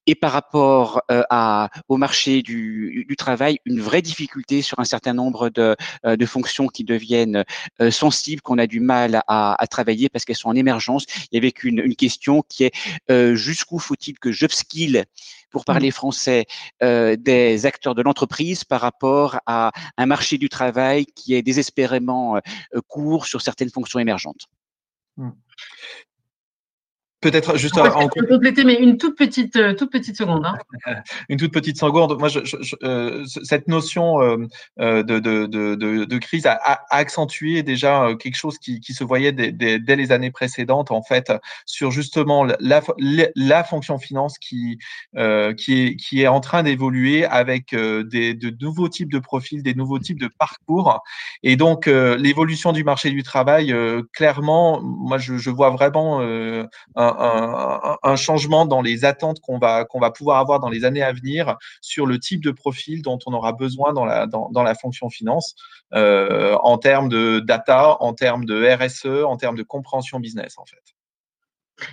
Et 0.06 0.16
par 0.16 0.32
rapport 0.32 1.02
euh, 1.12 1.24
à, 1.30 1.70
au 1.88 1.98
marché 1.98 2.42
du, 2.42 3.06
du, 3.08 3.16
travail, 3.16 3.60
une 3.66 3.82
vraie 3.82 4.02
difficulté 4.02 4.62
sur 4.62 4.80
un 4.80 4.86
certain 4.86 5.14
nombre 5.14 5.50
de, 5.50 5.76
euh, 6.06 6.16
de 6.16 6.26
fonctions 6.26 6.68
qui 6.68 6.84
deviennent 6.84 7.44
sensibles, 7.90 8.42
qu'on 8.42 8.58
a 8.58 8.68
du 8.68 8.80
mal 8.80 9.22
à, 9.28 9.58
travailler 9.70 10.10
parce 10.10 10.26
qu'elles 10.26 10.36
sont 10.36 10.50
en 10.50 10.56
émergence. 10.56 11.06
Il 11.32 11.36
y 11.36 11.38
avait 11.38 11.54
une, 11.64 11.80
une 11.80 11.96
question 11.96 12.44
qui 12.48 12.64
est 12.66 12.72
euh, 13.10 13.36
jusqu'où 13.36 13.80
faut-il 13.80 14.18
que 14.20 14.32
j'upskill 14.32 15.06
pour 15.58 15.64
mmh. 15.64 15.74
parler 15.74 15.90
français 15.90 16.46
euh, 16.84 17.16
des 17.16 17.66
acteurs 17.66 17.96
de 17.96 18.04
l'entreprise 18.04 18.64
par 18.64 18.80
rapport 18.80 19.40
à 19.48 19.72
un 19.98 20.06
marché 20.06 20.38
du 20.38 20.50
travail 20.50 21.08
qui 21.08 21.34
est 21.34 21.42
désespérément 21.42 22.36
euh, 22.36 22.42
court 22.88 23.26
sur 23.26 23.42
certaines 23.42 23.72
fonctions 23.72 23.98
émergentes. 23.98 24.46
Peut-être 27.20 27.58
juste 27.58 27.76
en 27.80 28.08
compléter, 28.10 28.64
mais 28.64 28.76
une 28.76 29.00
toute 29.00 29.18
petite, 29.18 29.56
euh, 29.56 29.74
toute 29.74 29.92
petite 29.92 30.16
seconde. 30.16 30.46
Hein. 30.46 30.56
une 31.30 31.40
toute 31.40 31.52
petite 31.52 31.80
seconde. 31.80 32.16
Moi, 32.20 32.28
je, 32.28 32.40
euh, 32.84 33.26
cette 33.26 33.68
notion 33.68 34.22
euh, 34.22 35.02
de, 35.02 35.18
de, 35.18 35.48
de, 35.48 36.06
de, 36.06 36.18
crise 36.20 36.46
a, 36.46 36.54
a, 36.54 36.80
accentué 36.92 37.64
déjà 37.64 38.10
quelque 38.20 38.36
chose 38.36 38.60
qui, 38.60 38.82
qui 38.82 38.94
se 38.94 39.04
voyait 39.04 39.32
dès, 39.32 39.52
dès, 39.52 39.96
les 39.96 40.12
années 40.12 40.30
précédentes, 40.30 40.92
en 40.92 41.02
fait, 41.02 41.34
sur 41.66 41.90
justement 41.90 42.44
la, 42.44 42.84
la, 43.36 43.64
fonction 43.64 43.98
finance 43.98 44.38
qui, 44.38 44.78
qui, 45.58 45.74
est, 45.74 45.96
qui 45.96 46.22
est 46.22 46.28
en 46.28 46.40
train 46.40 46.62
d'évoluer 46.62 47.26
avec 47.26 47.74
des, 47.74 48.36
de 48.36 48.56
nouveaux 48.64 48.90
types 48.90 49.12
de 49.12 49.20
profils, 49.20 49.64
des 49.64 49.74
nouveaux 49.74 49.98
types 49.98 50.20
de 50.20 50.30
parcours. 50.38 51.02
Et 51.42 51.56
donc, 51.56 51.88
l'évolution 51.88 52.74
du 52.74 52.84
marché 52.84 53.10
du 53.10 53.24
travail, 53.24 53.74
clairement, 54.14 54.82
moi, 54.84 55.18
je, 55.18 55.38
je 55.38 55.50
vois 55.50 55.72
vraiment 55.72 56.22
un 56.96 57.07
un, 58.04 58.16
changement 58.16 58.66
dans 58.66 58.82
les 58.82 59.06
attentes 59.06 59.40
qu'on 59.42 59.60
va, 59.60 59.86
qu'on 59.86 60.00
va 60.00 60.12
pouvoir 60.12 60.40
avoir 60.40 60.60
dans 60.60 60.70
les 60.70 60.86
années 60.86 61.04
à 61.04 61.14
venir 61.14 61.58
sur 61.82 62.06
le 62.06 62.20
type 62.20 62.44
de 62.44 62.52
profil 62.52 63.02
dont 63.02 63.20
on 63.26 63.34
aura 63.34 63.54
besoin 63.54 63.94
dans 63.94 64.06
la, 64.06 64.26
dans, 64.26 64.50
dans 64.50 64.64
la 64.64 64.76
fonction 64.76 65.10
finance 65.10 65.56
euh, 65.94 66.56
en 66.64 66.78
termes 66.78 67.10
de 67.10 67.40
data, 67.40 67.98
en 68.02 68.14
termes 68.14 68.46
de 68.46 68.68
RSE, 68.76 69.24
en 69.26 69.38
termes 69.38 69.56
de 69.56 69.64
compréhension 69.64 70.20
business 70.20 70.58
en 70.58 70.66
fait. 70.66 70.82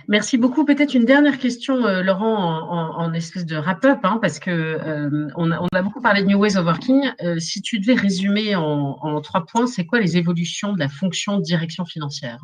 Merci 0.07 0.39
beaucoup. 0.39 0.65
Peut-être 0.65 0.95
une 0.95 1.05
dernière 1.05 1.37
question, 1.37 1.85
euh, 1.85 2.01
Laurent, 2.01 2.97
en, 2.97 3.13
espèce 3.13 3.45
de 3.45 3.55
wrap-up, 3.55 3.99
hein, 4.01 4.17
parce 4.19 4.39
que 4.39 4.49
euh, 4.49 5.27
on, 5.35 5.51
a, 5.51 5.59
on, 5.61 5.67
a, 5.75 5.81
beaucoup 5.83 6.01
parlé 6.01 6.23
de 6.23 6.27
New 6.27 6.39
Ways 6.39 6.57
of 6.57 6.65
Working. 6.65 7.11
si 7.37 7.61
tu 7.61 7.79
devais 7.79 7.93
résumer 7.93 8.55
en 8.55 9.21
trois 9.21 9.45
points, 9.45 9.67
c'est 9.67 9.85
quoi 9.85 9.99
les 9.99 10.17
évolutions 10.17 10.73
de 10.73 10.79
la 10.79 10.89
fonction 10.89 11.37
direction 11.39 11.85
financière? 11.85 12.39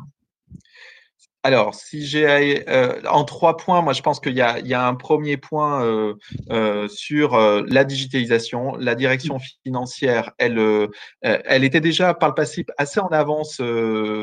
Alors, 1.44 1.74
si 1.74 2.06
j'ai 2.06 2.68
euh, 2.68 3.00
en 3.10 3.24
trois 3.24 3.56
points, 3.56 3.82
moi 3.82 3.92
je 3.92 4.02
pense 4.02 4.20
qu'il 4.20 4.34
y, 4.36 4.40
a 4.40 4.86
un 4.86 4.94
premier 4.94 5.36
point 5.36 5.84
euh, 5.84 6.14
euh, 6.52 6.86
sur 6.86 7.36
la 7.36 7.82
digitalisation. 7.82 8.76
La 8.76 8.94
direction 8.94 9.38
financière, 9.64 10.30
elle, 10.38 10.88
elle 11.22 11.64
était 11.64 11.80
déjà 11.80 12.14
par 12.14 12.28
le 12.28 12.34
passé 12.36 12.64
assez 12.78 13.00
en 13.00 13.08
avance 13.08 13.60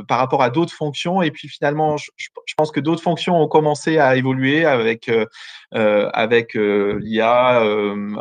par 0.08 0.18
rapport 0.18 0.42
à 0.42 0.50
d'autres 0.50 0.74
fonctions. 0.74 1.22
Et 1.22 1.32
puis 1.32 1.50
finalement, 1.50 1.98
je, 1.98 2.10
pense 2.56 2.72
que 2.72 2.80
d'autres 2.80 3.04
fonctions 3.04 3.36
ont 3.42 3.48
commencé 3.50 3.98
à 3.98 4.16
évoluer 4.16 4.64
avec 4.66 5.12
avec 5.72 6.54
l'IA, 6.54 7.62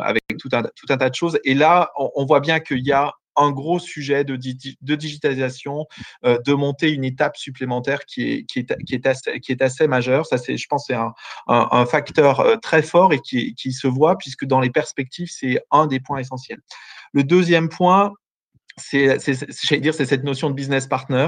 avec 0.01 0.23
tout 0.37 0.49
un, 0.51 0.63
tout 0.63 0.87
un 0.89 0.97
tas 0.97 1.09
de 1.09 1.15
choses. 1.15 1.39
Et 1.45 1.53
là, 1.53 1.91
on 1.95 2.25
voit 2.25 2.41
bien 2.41 2.59
qu'il 2.59 2.85
y 2.85 2.91
a 2.91 3.13
un 3.35 3.51
gros 3.51 3.79
sujet 3.79 4.23
de, 4.23 4.35
digitalisation, 4.35 5.87
euh, 6.25 6.37
de 6.45 6.53
monter 6.53 6.91
une 6.91 7.03
étape 7.03 7.37
supplémentaire 7.37 8.05
qui 8.05 8.45
est, 8.55 9.07
assez, 9.07 9.39
qui 9.39 9.87
majeure. 9.87 10.25
Ça, 10.25 10.37
je 10.37 10.67
pense, 10.67 10.85
c'est 10.87 10.97
un, 11.47 11.85
facteur 11.85 12.39
euh, 12.39 12.55
très 12.57 12.81
fort 12.81 13.13
et 13.13 13.19
qui 13.19 13.73
se 13.73 13.87
voit 13.87 14.17
puisque 14.17 14.45
dans 14.45 14.59
les 14.59 14.69
perspectives, 14.69 15.29
c'est 15.31 15.61
un 15.71 15.87
des 15.87 15.99
points 15.99 16.19
essentiels. 16.19 16.61
Le 17.13 17.23
deuxième 17.23 17.69
point, 17.69 18.13
c'est, 18.79 19.17
j'allais 19.63 19.81
dire, 19.81 19.93
c'est 19.93 20.05
cette 20.05 20.23
notion 20.23 20.49
de 20.49 20.55
business 20.55 20.87
partner. 20.87 21.27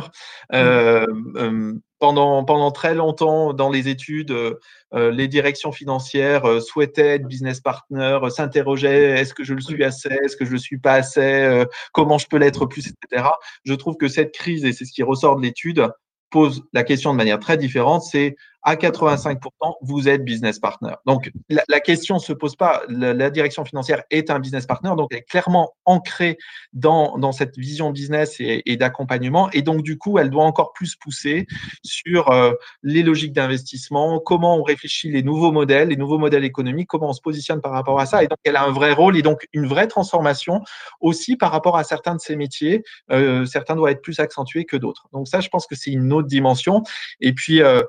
Euh, 0.54 1.06
euh, 1.36 1.74
pendant, 2.00 2.44
pendant 2.44 2.72
très 2.72 2.96
longtemps, 2.96 3.54
dans 3.54 3.70
les 3.70 3.88
études, 3.88 4.32
euh, 4.32 5.12
les 5.12 5.28
directions 5.28 5.72
financières 5.72 6.62
souhaitaient 6.62 7.16
être 7.16 7.28
business 7.28 7.60
partner, 7.60 8.20
s'interrogeaient 8.30 9.20
est-ce 9.20 9.34
que 9.34 9.44
je 9.44 9.54
le 9.54 9.62
suis 9.62 9.84
assez, 9.84 10.10
est-ce 10.10 10.36
que 10.36 10.46
je 10.46 10.52
le 10.52 10.58
suis 10.58 10.80
pas 10.80 10.94
assez, 10.94 11.64
comment 11.92 12.18
je 12.18 12.28
peux 12.28 12.38
l'être 12.38 12.66
plus, 12.66 12.88
etc. 12.88 13.30
Je 13.66 13.74
trouve 13.76 13.98
que 13.98 14.08
cette 14.08 14.34
crise, 14.34 14.66
et 14.66 14.74
c'est 14.74 14.86
ce 14.86 14.92
qui 14.92 15.04
ressort 15.04 15.36
de 15.36 15.44
l'étude, 15.44 15.92
pose 16.32 16.64
la 16.74 16.84
question 16.84 17.12
de 17.12 17.18
manière 17.18 17.40
très 17.40 17.58
différente, 17.58 18.02
c'est 18.04 18.36
à 18.63 18.76
85%, 18.76 19.39
vous 19.82 20.08
êtes 20.08 20.24
business 20.24 20.60
partner. 20.60 20.93
Donc, 21.06 21.32
la, 21.50 21.80
question 21.80 22.15
ne 22.15 22.19
se 22.19 22.34
pose 22.34 22.56
pas. 22.56 22.84
La, 22.89 23.30
direction 23.32 23.65
financière 23.65 24.04
est 24.12 24.30
un 24.30 24.39
business 24.39 24.67
partner, 24.67 24.91
donc 24.95 25.10
elle 25.12 25.19
est 25.19 25.30
clairement 25.30 25.74
ancrée 25.86 26.38
dans, 26.74 27.17
dans 27.17 27.32
cette 27.32 27.58
vision 27.58 27.89
business 27.89 28.36
et, 28.39 28.78
d'accompagnement. 28.78 29.50
Et 29.52 29.63
donc, 29.63 29.82
du 29.82 29.97
coup, 29.97 30.19
elle 30.19 30.30
doit 30.30 30.43
encore 30.43 30.74
plus 30.74 30.95
pousser 30.95 31.47
sur 31.84 32.32
euh, 32.32 32.54
les 32.84 33.02
logiques 33.02 33.34
d'investissement, 33.34 34.19
comment 34.19 34.58
on 34.58 34.63
réfléchit 34.63 35.12
les 35.12 35.24
nouveaux 35.24 35.52
modèles, 35.52 35.89
les 35.89 35.97
nouveaux 35.97 36.19
modèles 36.19 36.45
économiques, 36.45 36.88
comment 36.88 37.10
on 37.10 37.13
se 37.13 37.21
positionne 37.21 37.62
par 37.62 37.71
rapport 37.71 38.00
à 38.00 38.06
ça. 38.06 38.24
Et 38.24 38.28
donc, 38.28 38.38
elle 38.43 38.56
a 38.56 38.63
un 38.63 38.71
vrai 38.71 38.93
rôle 38.93 39.17
et 39.17 39.24
donc 39.24 39.47
une 39.54 39.65
vraie 39.65 39.88
transformation 39.88 40.62
aussi 41.00 41.36
par 41.36 41.52
rapport 41.52 41.78
à 41.78 41.84
certains 41.84 42.15
de 42.15 42.21
ces 42.21 42.36
métiers. 42.36 42.84
Euh, 43.12 43.45
certains 43.45 43.76
doivent 43.76 43.91
être 43.91 44.02
plus 44.02 44.19
accentués 44.19 44.65
que 44.65 44.78
d'autres. 44.78 45.08
Donc, 45.13 45.28
ça, 45.28 45.39
je 45.39 45.50
pense 45.50 45.65
que 45.65 45.76
c'est 45.76 45.91
une 45.91 46.13
autre 46.13 46.28
dimension. 46.28 46.84
Et 47.21 47.34
puis, 47.34 47.63
euh 47.63 47.82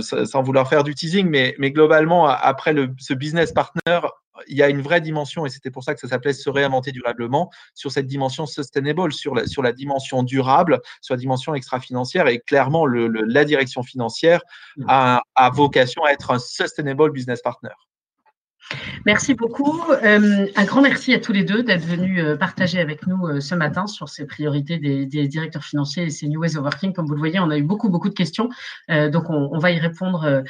sans 0.00 0.42
vouloir 0.42 0.68
faire 0.68 0.84
du 0.84 0.94
teasing, 0.94 1.28
mais, 1.28 1.54
mais 1.58 1.70
globalement, 1.70 2.26
après 2.26 2.72
le, 2.72 2.94
ce 2.98 3.14
business 3.14 3.52
partner, 3.52 4.00
il 4.48 4.56
y 4.56 4.62
a 4.62 4.68
une 4.68 4.82
vraie 4.82 5.00
dimension, 5.00 5.46
et 5.46 5.48
c'était 5.48 5.70
pour 5.70 5.82
ça 5.82 5.94
que 5.94 6.00
ça 6.00 6.08
s'appelait 6.08 6.34
se 6.34 6.50
réinventer 6.50 6.92
durablement, 6.92 7.50
sur 7.74 7.90
cette 7.90 8.06
dimension 8.06 8.46
sustainable, 8.46 9.12
sur 9.12 9.34
la, 9.34 9.46
sur 9.46 9.62
la 9.62 9.72
dimension 9.72 10.22
durable, 10.22 10.80
sur 11.00 11.14
la 11.14 11.18
dimension 11.18 11.54
extra-financière. 11.54 12.28
Et 12.28 12.40
clairement, 12.40 12.84
le, 12.84 13.08
la 13.08 13.44
direction 13.44 13.82
financière 13.82 14.42
a, 14.88 15.22
a 15.34 15.50
vocation 15.50 16.04
à 16.04 16.12
être 16.12 16.30
un 16.30 16.38
sustainable 16.38 17.12
business 17.12 17.40
partner. 17.40 17.70
Merci 19.04 19.34
beaucoup. 19.34 19.80
Euh, 20.02 20.46
un 20.56 20.64
grand 20.64 20.82
merci 20.82 21.14
à 21.14 21.20
tous 21.20 21.32
les 21.32 21.44
deux 21.44 21.62
d'être 21.62 21.84
venus 21.84 22.20
euh, 22.20 22.36
partager 22.36 22.80
avec 22.80 23.06
nous 23.06 23.26
euh, 23.26 23.40
ce 23.40 23.54
matin 23.54 23.86
sur 23.86 24.08
ces 24.08 24.26
priorités 24.26 24.78
des, 24.78 25.06
directeurs 25.28 25.62
financiers 25.62 26.04
et 26.04 26.10
ces 26.10 26.26
New 26.26 26.40
Ways 26.40 26.56
of 26.56 26.64
Working. 26.64 26.92
Comme 26.92 27.06
vous 27.06 27.14
le 27.14 27.20
voyez, 27.20 27.38
on 27.38 27.50
a 27.50 27.58
eu 27.58 27.62
beaucoup, 27.62 27.88
beaucoup 27.88 28.08
de 28.08 28.14
questions, 28.14 28.48
donc 28.88 29.30
on, 29.30 29.58
va 29.58 29.70
y 29.70 29.78
répondre 29.78 30.42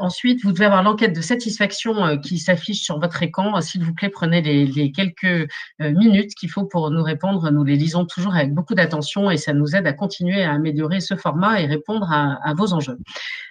ensuite. 0.00 0.42
Vous 0.42 0.52
devez 0.52 0.66
avoir 0.66 0.82
l'enquête 0.82 1.14
de 1.14 1.20
satisfaction 1.20 2.18
qui 2.18 2.38
s'affiche 2.38 2.80
sur 2.82 2.98
votre 2.98 3.22
écran. 3.22 3.60
S'il 3.60 3.84
vous 3.84 3.94
plaît, 3.94 4.08
prenez 4.08 4.42
les, 4.42 4.92
quelques 4.92 5.48
minutes 5.78 6.34
qu'il 6.34 6.50
faut 6.50 6.64
pour 6.64 6.90
nous 6.90 7.02
répondre. 7.02 7.50
Nous 7.50 7.64
les 7.64 7.76
lisons 7.76 8.04
toujours 8.04 8.34
avec 8.34 8.52
beaucoup 8.52 8.74
d'attention 8.74 9.30
et 9.30 9.36
ça 9.36 9.52
nous 9.52 9.74
aide 9.74 9.86
à 9.86 9.92
continuer 9.92 10.42
à 10.42 10.52
améliorer 10.52 11.00
ce 11.00 11.16
format 11.16 11.60
et 11.60 11.66
répondre 11.66 12.10
à, 12.10 12.38
à 12.44 12.54
vos 12.54 12.72
enjeux. 12.72 12.98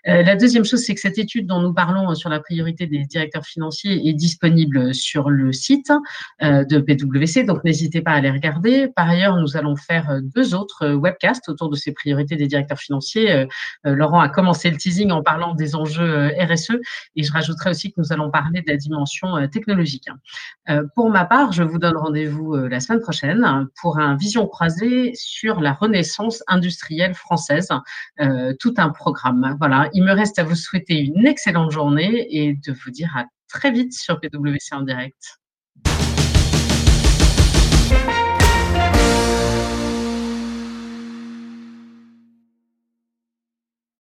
la 0.05 0.35
deuxième 0.35 0.65
chose, 0.65 0.83
c'est 0.83 0.93
que 0.93 1.01
cette 1.01 1.17
étude 1.17 1.47
dont 1.47 1.61
nous 1.61 1.73
parlons 1.73 2.13
sur 2.13 2.29
la 2.29 2.39
priorité 2.39 2.87
des 2.87 3.05
directeurs 3.05 3.45
financiers 3.45 4.06
disponible 4.13 4.93
sur 4.93 5.29
le 5.29 5.51
site 5.53 5.91
euh, 6.43 6.63
de 6.65 6.79
PwC, 6.79 7.43
donc 7.43 7.63
n'hésitez 7.63 8.01
pas 8.01 8.11
à 8.11 8.21
les 8.21 8.31
regarder. 8.31 8.87
Par 8.95 9.09
ailleurs, 9.09 9.37
nous 9.37 9.57
allons 9.57 9.75
faire 9.75 10.09
euh, 10.09 10.19
deux 10.21 10.55
autres 10.55 10.83
euh, 10.83 10.95
webcasts 10.95 11.49
autour 11.49 11.69
de 11.69 11.75
ces 11.75 11.91
priorités 11.93 12.35
des 12.35 12.47
directeurs 12.47 12.77
financiers. 12.79 13.47
Laurent 13.83 14.19
a 14.19 14.29
commencé 14.29 14.69
le 14.69 14.77
teasing 14.77 15.11
en 15.11 15.23
parlant 15.23 15.53
des 15.53 15.75
enjeux 15.75 16.31
RSE 16.39 16.77
et 17.15 17.23
je 17.23 17.31
rajouterai 17.31 17.71
aussi 17.71 17.91
que 17.91 17.99
nous 17.99 18.11
allons 18.11 18.29
parler 18.29 18.61
de 18.61 18.71
la 18.71 18.77
dimension 18.77 19.47
technologique. 19.47 20.07
Pour 20.95 21.09
ma 21.09 21.25
part, 21.25 21.51
je 21.51 21.63
vous 21.63 21.79
donne 21.79 21.97
rendez-vous 21.97 22.55
la 22.55 22.79
semaine 22.79 23.01
prochaine 23.01 23.67
pour 23.81 23.99
un 23.99 24.15
vision 24.15 24.47
croisée 24.47 25.13
sur 25.15 25.61
la 25.61 25.73
renaissance 25.73 26.43
industrielle 26.47 27.13
française, 27.13 27.69
tout 28.59 28.73
un 28.77 28.89
programme. 28.89 29.55
Voilà, 29.59 29.89
il 29.93 30.03
me 30.03 30.13
reste 30.13 30.39
à 30.39 30.43
vous 30.43 30.55
souhaiter 30.55 30.99
une 30.99 31.25
excellente 31.25 31.71
journée 31.71 32.27
et 32.29 32.53
de 32.53 32.73
vous 32.73 32.91
dire 32.91 33.11
à 33.15 33.25
très 33.47 33.71
vite 33.71 33.93
sur 33.93 34.19
PwC 34.19 34.73
en 34.73 34.81
direct. 34.81 35.39